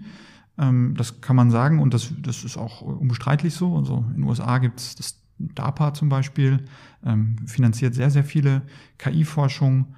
[0.57, 3.75] Ähm, das kann man sagen und das, das ist auch unbestreitlich so.
[3.75, 6.65] Also in den USA gibt es das DARPA zum Beispiel,
[7.05, 8.63] ähm, finanziert sehr, sehr viele
[8.97, 9.95] KI-Forschung.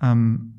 [0.00, 0.54] Ähm,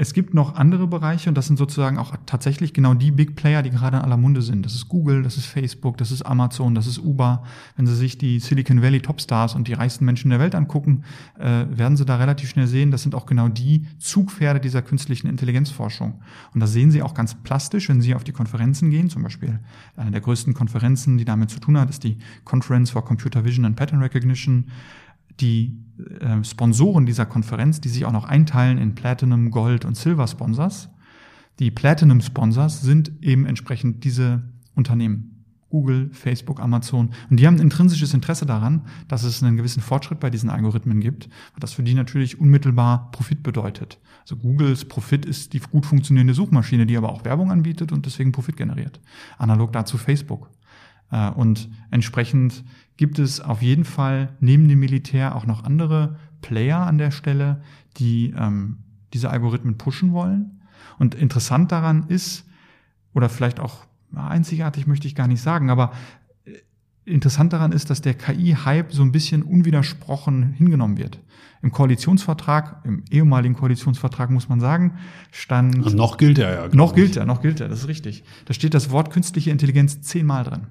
[0.00, 3.64] es gibt noch andere Bereiche und das sind sozusagen auch tatsächlich genau die Big Player,
[3.64, 4.64] die gerade in aller Munde sind.
[4.64, 7.42] Das ist Google, das ist Facebook, das ist Amazon, das ist Uber.
[7.76, 11.02] Wenn Sie sich die Silicon Valley Topstars und die reichsten Menschen der Welt angucken,
[11.36, 15.26] äh, werden Sie da relativ schnell sehen, das sind auch genau die Zugpferde dieser künstlichen
[15.26, 16.22] Intelligenzforschung.
[16.54, 19.10] Und das sehen Sie auch ganz plastisch, wenn Sie auf die Konferenzen gehen.
[19.10, 19.58] Zum Beispiel
[19.96, 23.64] eine der größten Konferenzen, die damit zu tun hat, ist die Conference for Computer Vision
[23.64, 24.66] and Pattern Recognition
[25.40, 25.78] die
[26.20, 30.88] äh, Sponsoren dieser Konferenz, die sich auch noch einteilen in Platinum, Gold und Silver Sponsors.
[31.58, 34.42] Die Platinum Sponsors sind eben entsprechend diese
[34.74, 35.38] Unternehmen.
[35.70, 37.10] Google, Facebook, Amazon.
[37.28, 41.00] Und die haben ein intrinsisches Interesse daran, dass es einen gewissen Fortschritt bei diesen Algorithmen
[41.00, 41.28] gibt,
[41.60, 43.98] was für die natürlich unmittelbar Profit bedeutet.
[44.22, 48.32] Also Googles Profit ist die gut funktionierende Suchmaschine, die aber auch Werbung anbietet und deswegen
[48.32, 49.00] Profit generiert.
[49.36, 50.50] Analog dazu Facebook.
[51.10, 52.64] Äh, und entsprechend
[52.98, 57.62] gibt es auf jeden Fall neben dem Militär auch noch andere Player an der Stelle,
[57.96, 58.78] die ähm,
[59.14, 60.60] diese Algorithmen pushen wollen.
[60.98, 62.44] Und interessant daran ist,
[63.14, 65.92] oder vielleicht auch einzigartig möchte ich gar nicht sagen, aber
[66.44, 66.52] äh,
[67.04, 71.20] interessant daran ist, dass der KI-Hype so ein bisschen unwidersprochen hingenommen wird.
[71.62, 74.98] Im Koalitionsvertrag, im ehemaligen Koalitionsvertrag muss man sagen,
[75.30, 75.84] stand.
[75.84, 76.68] Und noch gilt er ja.
[76.74, 78.24] Noch gilt er, noch gilt er, das ist richtig.
[78.46, 80.66] Da steht das Wort künstliche Intelligenz zehnmal drin.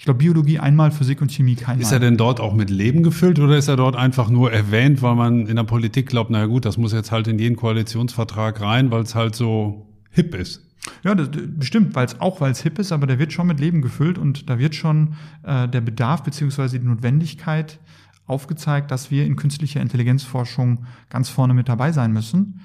[0.00, 1.82] Ich glaube, Biologie einmal, Physik und Chemie keinmal.
[1.82, 5.02] Ist er denn dort auch mit Leben gefüllt oder ist er dort einfach nur erwähnt,
[5.02, 8.62] weil man in der Politik glaubt, naja gut, das muss jetzt halt in jeden Koalitionsvertrag
[8.62, 10.66] rein, weil es halt so hip ist?
[11.04, 13.60] Ja, das, bestimmt, weil es auch weil es hip ist, aber der wird schon mit
[13.60, 17.78] Leben gefüllt und da wird schon äh, der Bedarf beziehungsweise die Notwendigkeit
[18.26, 22.62] aufgezeigt, dass wir in künstlicher Intelligenzforschung ganz vorne mit dabei sein müssen.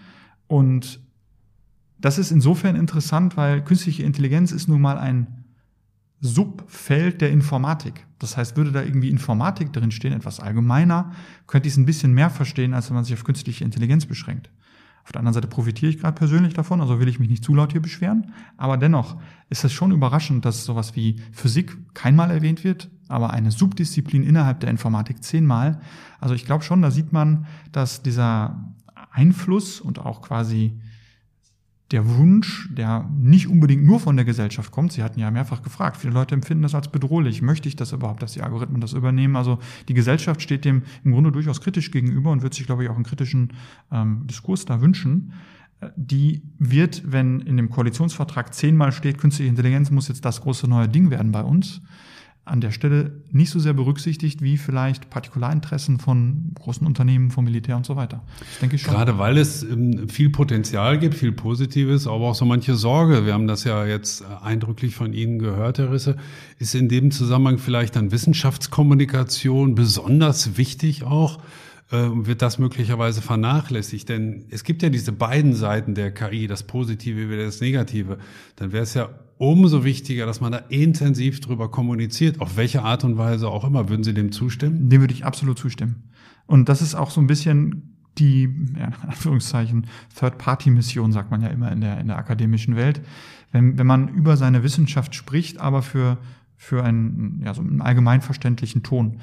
[0.48, 1.02] Und
[2.00, 5.45] das ist insofern interessant, weil künstliche Intelligenz ist nun mal ein
[6.26, 8.06] Subfeld der Informatik.
[8.20, 11.12] Das heißt, würde da irgendwie Informatik drin stehen, etwas allgemeiner,
[11.48, 14.50] könnte ich es ein bisschen mehr verstehen, als wenn man sich auf künstliche Intelligenz beschränkt.
[15.04, 17.54] Auf der anderen Seite profitiere ich gerade persönlich davon, also will ich mich nicht zu
[17.54, 18.34] laut hier beschweren.
[18.58, 19.18] Aber dennoch
[19.50, 24.62] ist es schon überraschend, dass sowas wie Physik keinmal erwähnt wird, aber eine Subdisziplin innerhalb
[24.62, 25.80] der Informatik zehnmal.
[26.20, 28.74] Also ich glaube schon, da sieht man, dass dieser
[29.12, 30.80] Einfluss und auch quasi
[31.92, 34.92] der Wunsch, der nicht unbedingt nur von der Gesellschaft kommt.
[34.92, 35.98] Sie hatten ja mehrfach gefragt.
[35.98, 37.44] Viele Leute empfinden das als bedrohlich.
[37.44, 39.36] Möchte ich das überhaupt, dass die Algorithmen das übernehmen?
[39.36, 42.90] Also die Gesellschaft steht dem im Grunde durchaus kritisch gegenüber und wird sich, glaube ich,
[42.90, 43.54] auch einen kritischen
[43.92, 45.34] ähm, Diskurs da wünschen.
[45.80, 50.68] Äh, die wird, wenn in dem Koalitionsvertrag zehnmal steht, künstliche Intelligenz muss jetzt das große
[50.68, 51.82] neue Ding werden bei uns,
[52.46, 57.76] an der Stelle nicht so sehr berücksichtigt wie vielleicht Partikularinteressen von großen Unternehmen, vom Militär
[57.76, 58.22] und so weiter.
[58.40, 58.94] Das denke ich schon.
[58.94, 63.26] Gerade weil es ähm, viel Potenzial gibt, viel Positives, aber auch so manche Sorge.
[63.26, 66.18] Wir haben das ja jetzt äh, eindrücklich von Ihnen gehört, Herr Risse.
[66.60, 71.40] Ist in dem Zusammenhang vielleicht dann Wissenschaftskommunikation besonders wichtig auch?
[71.92, 74.10] Äh, wird das möglicherweise vernachlässigt.
[74.10, 78.18] Denn es gibt ja diese beiden Seiten der KI, das Positive wie das Negative.
[78.56, 83.04] Dann wäre es ja umso wichtiger, dass man da intensiv drüber kommuniziert, auf welche Art
[83.04, 83.88] und Weise auch immer.
[83.88, 84.90] Würden Sie dem zustimmen?
[84.90, 86.10] Dem würde ich absolut zustimmen.
[86.48, 89.86] Und das ist auch so ein bisschen die, ja, in Anführungszeichen,
[90.18, 93.02] Third-Party-Mission, sagt man ja immer in der, in der akademischen Welt.
[93.52, 96.18] Wenn, wenn man über seine Wissenschaft spricht, aber für,
[96.56, 99.20] für einen, ja, so einen allgemeinverständlichen Ton.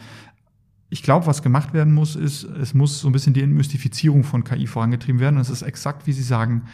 [0.93, 4.45] Ich glaube, was gemacht werden muss, ist, es muss so ein bisschen die Entmystifizierung von
[4.45, 5.37] KI vorangetrieben werden.
[5.37, 6.65] Und es ist exakt, wie Sie sagen,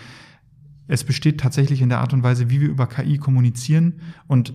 [0.89, 4.01] es besteht tatsächlich in der Art und Weise, wie wir über KI kommunizieren.
[4.27, 4.55] Und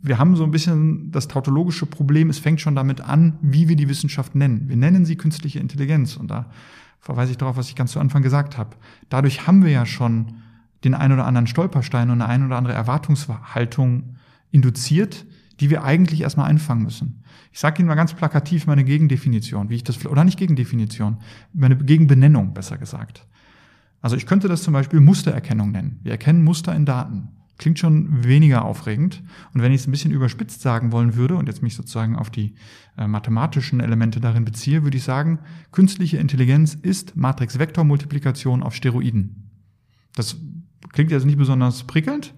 [0.00, 3.76] wir haben so ein bisschen das tautologische Problem, es fängt schon damit an, wie wir
[3.76, 4.68] die Wissenschaft nennen.
[4.68, 6.16] Wir nennen sie künstliche Intelligenz.
[6.16, 6.50] Und da
[6.98, 8.74] verweise ich darauf, was ich ganz zu Anfang gesagt habe.
[9.10, 10.38] Dadurch haben wir ja schon
[10.82, 14.16] den ein oder anderen Stolperstein und eine ein oder andere Erwartungshaltung
[14.50, 15.24] induziert,
[15.60, 17.21] die wir eigentlich erstmal einfangen müssen.
[17.52, 21.18] Ich sage Ihnen mal ganz plakativ meine Gegendefinition, wie ich das, oder nicht Gegendefinition,
[21.52, 23.26] meine Gegenbenennung, besser gesagt.
[24.00, 26.00] Also ich könnte das zum Beispiel Mustererkennung nennen.
[26.02, 27.28] Wir erkennen Muster in Daten.
[27.58, 29.22] Klingt schon weniger aufregend.
[29.54, 32.28] Und wenn ich es ein bisschen überspitzt sagen wollen würde und jetzt mich sozusagen auf
[32.28, 32.54] die
[32.98, 35.38] äh, mathematischen Elemente darin beziehe, würde ich sagen,
[35.70, 39.50] künstliche Intelligenz ist Matrix-Vektor-Multiplikation auf Steroiden.
[40.16, 40.36] Das
[40.92, 42.34] klingt jetzt nicht besonders prickelnd,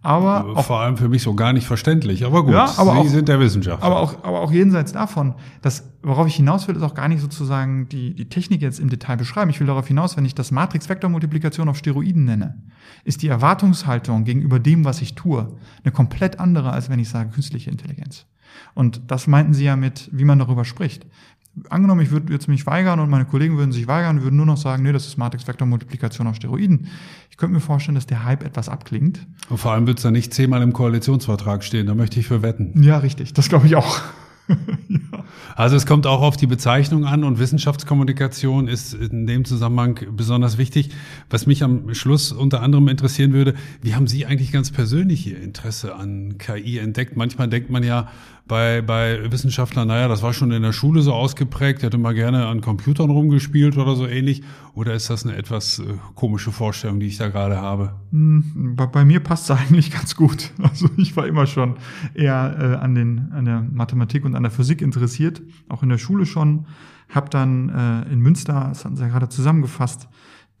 [0.00, 2.24] aber auch, vor allem für mich so gar nicht verständlich.
[2.24, 3.84] Aber gut, ja, aber Sie auch, sind der Wissenschaftler.
[3.84, 7.20] Aber auch, aber auch jenseits davon, das, worauf ich hinaus will, ist auch gar nicht
[7.20, 9.50] sozusagen die, die Technik jetzt im Detail beschreiben.
[9.50, 12.62] Ich will darauf hinaus, wenn ich das Matrix-Vektor-Multiplikation auf Steroiden nenne,
[13.04, 15.48] ist die Erwartungshaltung gegenüber dem, was ich tue,
[15.82, 18.26] eine komplett andere, als wenn ich sage künstliche Intelligenz.
[18.74, 21.06] Und das meinten Sie ja mit, wie man darüber spricht
[21.70, 24.56] angenommen, ich würde jetzt mich weigern und meine Kollegen würden sich weigern, würden nur noch
[24.56, 26.88] sagen, nee, das ist Matrix-Vektor-Multiplikation auf Steroiden.
[27.30, 29.26] Ich könnte mir vorstellen, dass der Hype etwas abklingt.
[29.48, 32.42] Und vor allem wird es da nicht zehnmal im Koalitionsvertrag stehen, da möchte ich für
[32.42, 32.82] wetten.
[32.82, 34.00] Ja, richtig, das glaube ich auch.
[34.88, 35.24] ja.
[35.54, 40.58] Also es kommt auch auf die Bezeichnung an und Wissenschaftskommunikation ist in dem Zusammenhang besonders
[40.58, 40.90] wichtig.
[41.30, 45.40] Was mich am Schluss unter anderem interessieren würde, wie haben Sie eigentlich ganz persönlich Ihr
[45.40, 47.16] Interesse an KI entdeckt?
[47.16, 48.08] Manchmal denkt man ja,
[48.48, 52.46] bei, bei Wissenschaftlern, naja, das war schon in der Schule so ausgeprägt, hat immer gerne
[52.46, 54.42] an Computern rumgespielt oder so ähnlich.
[54.74, 55.84] Oder ist das eine etwas äh,
[56.14, 57.94] komische Vorstellung, die ich da gerade habe?
[58.10, 60.50] Hm, bei, bei mir passt es eigentlich ganz gut.
[60.62, 61.76] Also ich war immer schon
[62.14, 65.98] eher äh, an, den, an der Mathematik und an der Physik interessiert, auch in der
[65.98, 66.66] Schule schon.
[67.08, 70.08] Hab dann äh, in Münster, das hatten Sie ja gerade zusammengefasst,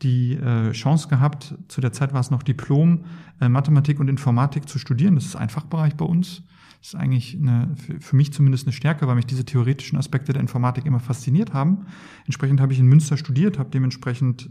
[0.02, 3.04] die äh, Chance gehabt, zu der Zeit war es noch Diplom,
[3.40, 5.16] äh, Mathematik und Informatik zu studieren.
[5.16, 6.44] Das ist ein Fachbereich bei uns.
[6.80, 10.40] Das ist eigentlich eine, für mich zumindest eine Stärke, weil mich diese theoretischen Aspekte der
[10.40, 11.86] Informatik immer fasziniert haben.
[12.24, 14.48] Entsprechend habe ich in Münster studiert, habe dementsprechend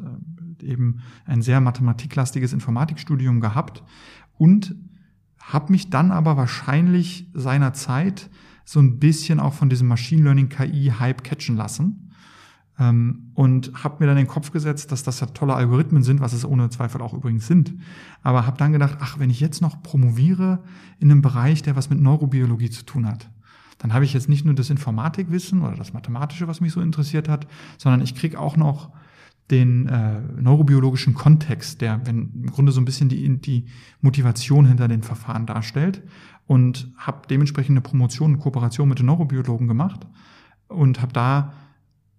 [0.61, 3.83] äh, eben ein sehr mathematiklastiges Informatikstudium gehabt
[4.37, 4.75] und
[5.39, 8.29] habe mich dann aber wahrscheinlich seiner Zeit
[8.65, 12.06] so ein bisschen auch von diesem Machine Learning KI Hype catchen lassen
[12.79, 16.33] Ähm, und habe mir dann den Kopf gesetzt, dass das ja tolle Algorithmen sind, was
[16.33, 17.73] es ohne Zweifel auch übrigens sind.
[18.23, 20.59] Aber habe dann gedacht, ach, wenn ich jetzt noch promoviere
[20.99, 23.29] in einem Bereich, der was mit Neurobiologie zu tun hat,
[23.79, 27.29] dann habe ich jetzt nicht nur das Informatikwissen oder das Mathematische, was mich so interessiert
[27.29, 27.47] hat,
[27.77, 28.91] sondern ich krieg auch noch
[29.51, 33.65] den äh, neurobiologischen Kontext, der wenn, im Grunde so ein bisschen die, die
[34.01, 36.01] Motivation hinter den Verfahren darstellt
[36.47, 40.05] und habe dementsprechend eine Promotion in Kooperation mit den Neurobiologen gemacht
[40.67, 41.53] und habe da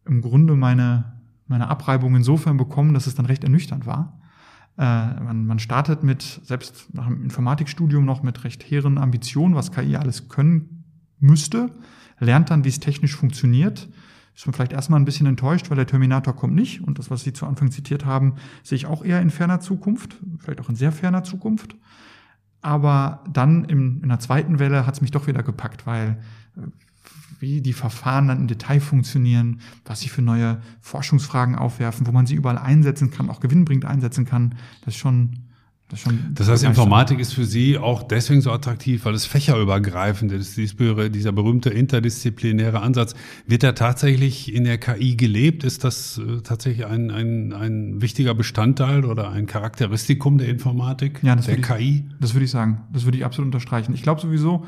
[0.08, 4.20] im Grunde meine, meine Abreibung insofern bekommen, dass es dann recht ernüchternd war.
[4.76, 9.72] Äh, man, man startet mit, selbst nach dem Informatikstudium noch mit recht hehren Ambitionen, was
[9.72, 10.84] KI alles können
[11.20, 11.70] müsste,
[12.20, 13.88] lernt dann, wie es technisch funktioniert,
[14.34, 16.80] ist man vielleicht erstmal ein bisschen enttäuscht, weil der Terminator kommt nicht.
[16.86, 20.16] Und das, was Sie zu Anfang zitiert haben, sehe ich auch eher in ferner Zukunft,
[20.38, 21.74] vielleicht auch in sehr ferner Zukunft.
[22.60, 26.18] Aber dann in, in der zweiten Welle hat es mich doch wieder gepackt, weil
[26.56, 26.60] äh,
[27.38, 32.26] wie die Verfahren dann im Detail funktionieren, was sie für neue Forschungsfragen aufwerfen, wo man
[32.26, 35.48] sie überall einsetzen kann, auch gewinnbringend einsetzen kann, das ist schon
[35.90, 40.58] das, das, heißt, Informatik ist für Sie auch deswegen so attraktiv, weil es fächerübergreifend ist.
[40.58, 43.14] Dieser berühmte interdisziplinäre Ansatz.
[43.46, 45.64] Wird er tatsächlich in der KI gelebt?
[45.64, 51.34] Ist das äh, tatsächlich ein, ein, ein wichtiger Bestandteil oder ein Charakteristikum der Informatik, ja,
[51.34, 52.04] das der KI?
[52.06, 52.82] Ich, das würde ich sagen.
[52.92, 53.94] Das würde ich absolut unterstreichen.
[53.94, 54.66] Ich glaube sowieso,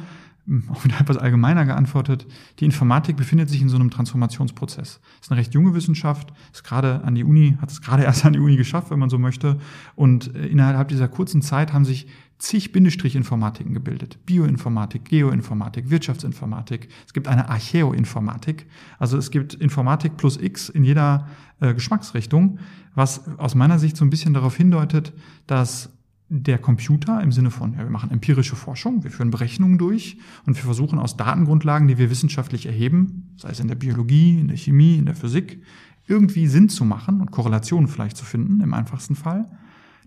[0.71, 2.27] auch wieder etwas allgemeiner geantwortet,
[2.59, 5.01] die Informatik befindet sich in so einem Transformationsprozess.
[5.21, 8.25] Es ist eine recht junge Wissenschaft, ist gerade an die Uni, hat es gerade erst
[8.25, 9.59] an die Uni geschafft, wenn man so möchte.
[9.95, 14.19] Und äh, innerhalb dieser kurzen Zeit haben sich zig Bindestrich-Informatiken gebildet.
[14.27, 16.89] Bioinformatik, Geoinformatik, Wirtschaftsinformatik.
[17.07, 18.67] Es gibt eine Archäoinformatik.
[18.99, 21.29] Also es gibt Informatik plus X in jeder
[21.61, 22.59] äh, Geschmacksrichtung,
[22.95, 25.13] was aus meiner Sicht so ein bisschen darauf hindeutet,
[25.47, 25.91] dass
[26.33, 30.17] der Computer im Sinne von, ja, wir machen empirische Forschung, wir führen Berechnungen durch
[30.47, 34.47] und wir versuchen aus Datengrundlagen, die wir wissenschaftlich erheben, sei es in der Biologie, in
[34.47, 35.61] der Chemie, in der Physik,
[36.07, 39.51] irgendwie Sinn zu machen und Korrelationen vielleicht zu finden, im einfachsten Fall.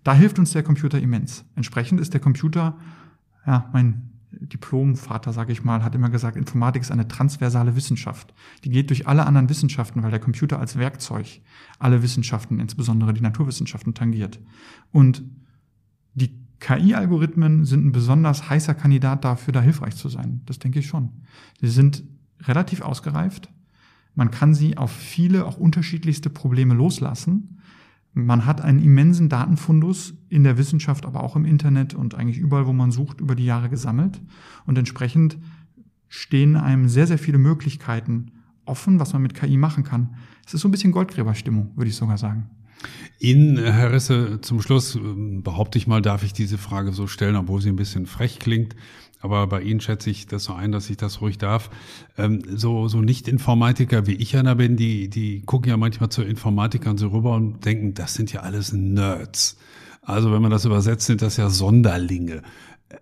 [0.05, 1.43] Da hilft uns der Computer immens.
[1.57, 2.77] Entsprechend ist der Computer,
[3.45, 8.33] ja, mein Diplomvater, sage ich mal, hat immer gesagt, Informatik ist eine transversale Wissenschaft.
[8.63, 11.41] Die geht durch alle anderen Wissenschaften, weil der Computer als Werkzeug
[11.79, 14.39] alle Wissenschaften, insbesondere die Naturwissenschaften, tangiert.
[14.91, 15.23] Und
[16.13, 20.41] die KI-Algorithmen sind ein besonders heißer Kandidat dafür, da hilfreich zu sein.
[20.45, 21.09] Das denke ich schon.
[21.59, 22.03] Sie sind
[22.41, 23.49] relativ ausgereift.
[24.15, 27.59] Man kann sie auf viele, auch unterschiedlichste Probleme loslassen.
[28.13, 32.67] Man hat einen immensen Datenfundus in der Wissenschaft, aber auch im Internet und eigentlich überall,
[32.67, 34.21] wo man sucht, über die Jahre gesammelt.
[34.65, 35.37] Und entsprechend
[36.09, 38.31] stehen einem sehr, sehr viele Möglichkeiten
[38.65, 40.15] offen, was man mit KI machen kann.
[40.45, 42.49] Es ist so ein bisschen Goldgräberstimmung, würde ich sogar sagen.
[43.19, 47.35] Ihnen, Herr Risse, zum Schluss ähm, behaupte ich mal, darf ich diese Frage so stellen,
[47.35, 48.75] obwohl sie ein bisschen frech klingt.
[49.23, 51.69] Aber bei Ihnen schätze ich das so ein, dass ich das ruhig darf.
[52.17, 56.97] Ähm, so, so Nicht-Informatiker wie ich einer bin, die, die gucken ja manchmal zu Informatikern
[56.97, 59.57] so rüber und denken, das sind ja alles Nerds.
[60.01, 62.41] Also wenn man das übersetzt, sind das ja Sonderlinge.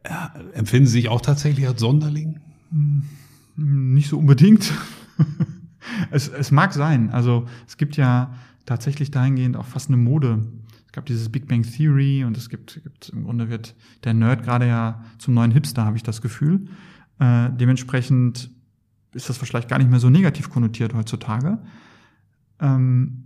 [0.04, 0.10] Äh,
[0.54, 2.40] empfinden Sie sich auch tatsächlich als Sonderling?
[2.70, 3.02] Hm,
[3.56, 4.72] nicht so unbedingt.
[6.12, 7.10] es, es mag sein.
[7.10, 10.46] Also es gibt ja tatsächlich dahingehend auch fast eine Mode.
[10.86, 14.44] Es gab dieses Big Bang Theory und es gibt, gibt im Grunde wird der Nerd
[14.44, 16.68] gerade ja zum neuen Hipster, habe ich das Gefühl.
[17.20, 18.52] Äh, dementsprechend
[19.14, 21.60] ist das vielleicht gar nicht mehr so negativ konnotiert heutzutage.
[22.60, 23.24] Ähm,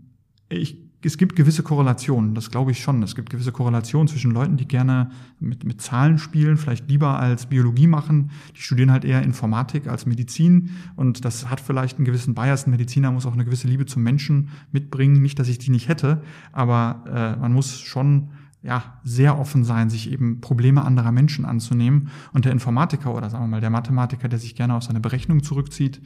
[0.49, 3.03] ich es gibt gewisse Korrelationen, das glaube ich schon.
[3.03, 7.45] Es gibt gewisse Korrelationen zwischen Leuten, die gerne mit, mit Zahlen spielen, vielleicht lieber als
[7.45, 8.31] Biologie machen.
[8.55, 12.65] Die studieren halt eher Informatik als Medizin und das hat vielleicht einen gewissen Bias.
[12.65, 15.21] Ein Mediziner muss auch eine gewisse Liebe zum Menschen mitbringen.
[15.21, 18.29] Nicht, dass ich die nicht hätte, aber äh, man muss schon
[18.65, 22.09] ja, sehr offen sein, sich eben Probleme anderer Menschen anzunehmen.
[22.33, 25.43] Und der Informatiker oder sagen wir mal der Mathematiker, der sich gerne auf seine Berechnung
[25.43, 26.01] zurückzieht,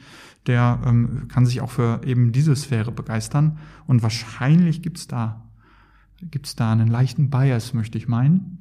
[0.46, 3.58] der ähm, kann sich auch für eben diese Sphäre begeistern.
[3.86, 5.46] Und wahrscheinlich gibt's da,
[6.20, 8.59] gibt's da einen leichten Bias, möchte ich meinen.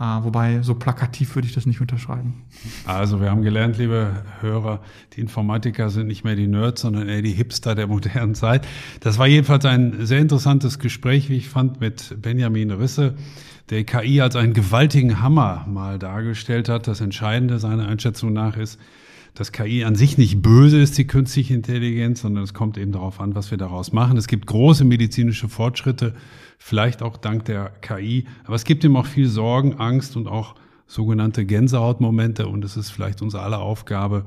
[0.00, 2.44] Ah, wobei, so plakativ würde ich das nicht unterschreiben.
[2.86, 4.80] Also wir haben gelernt, liebe Hörer,
[5.14, 8.64] die Informatiker sind nicht mehr die Nerds, sondern eher die Hipster der modernen Zeit.
[9.00, 13.16] Das war jedenfalls ein sehr interessantes Gespräch, wie ich fand, mit Benjamin Risse,
[13.70, 16.86] der KI als einen gewaltigen Hammer mal dargestellt hat.
[16.86, 18.78] Das Entscheidende seiner Einschätzung nach ist,
[19.34, 23.20] dass KI an sich nicht böse ist, die künstliche Intelligenz, sondern es kommt eben darauf
[23.20, 24.16] an, was wir daraus machen.
[24.16, 26.14] Es gibt große medizinische Fortschritte,
[26.58, 30.54] vielleicht auch dank der KI, aber es gibt eben auch viel Sorgen, Angst und auch
[30.86, 34.24] sogenannte Gänsehautmomente und es ist vielleicht unsere aller Aufgabe,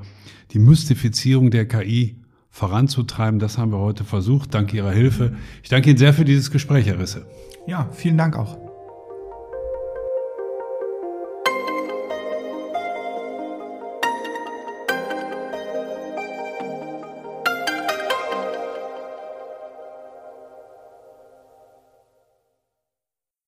[0.52, 2.16] die Mystifizierung der KI
[2.50, 3.40] voranzutreiben.
[3.40, 5.34] Das haben wir heute versucht, dank Ihrer Hilfe.
[5.62, 7.26] Ich danke Ihnen sehr für dieses Gespräch, Herr Risse.
[7.66, 8.71] Ja, vielen Dank auch.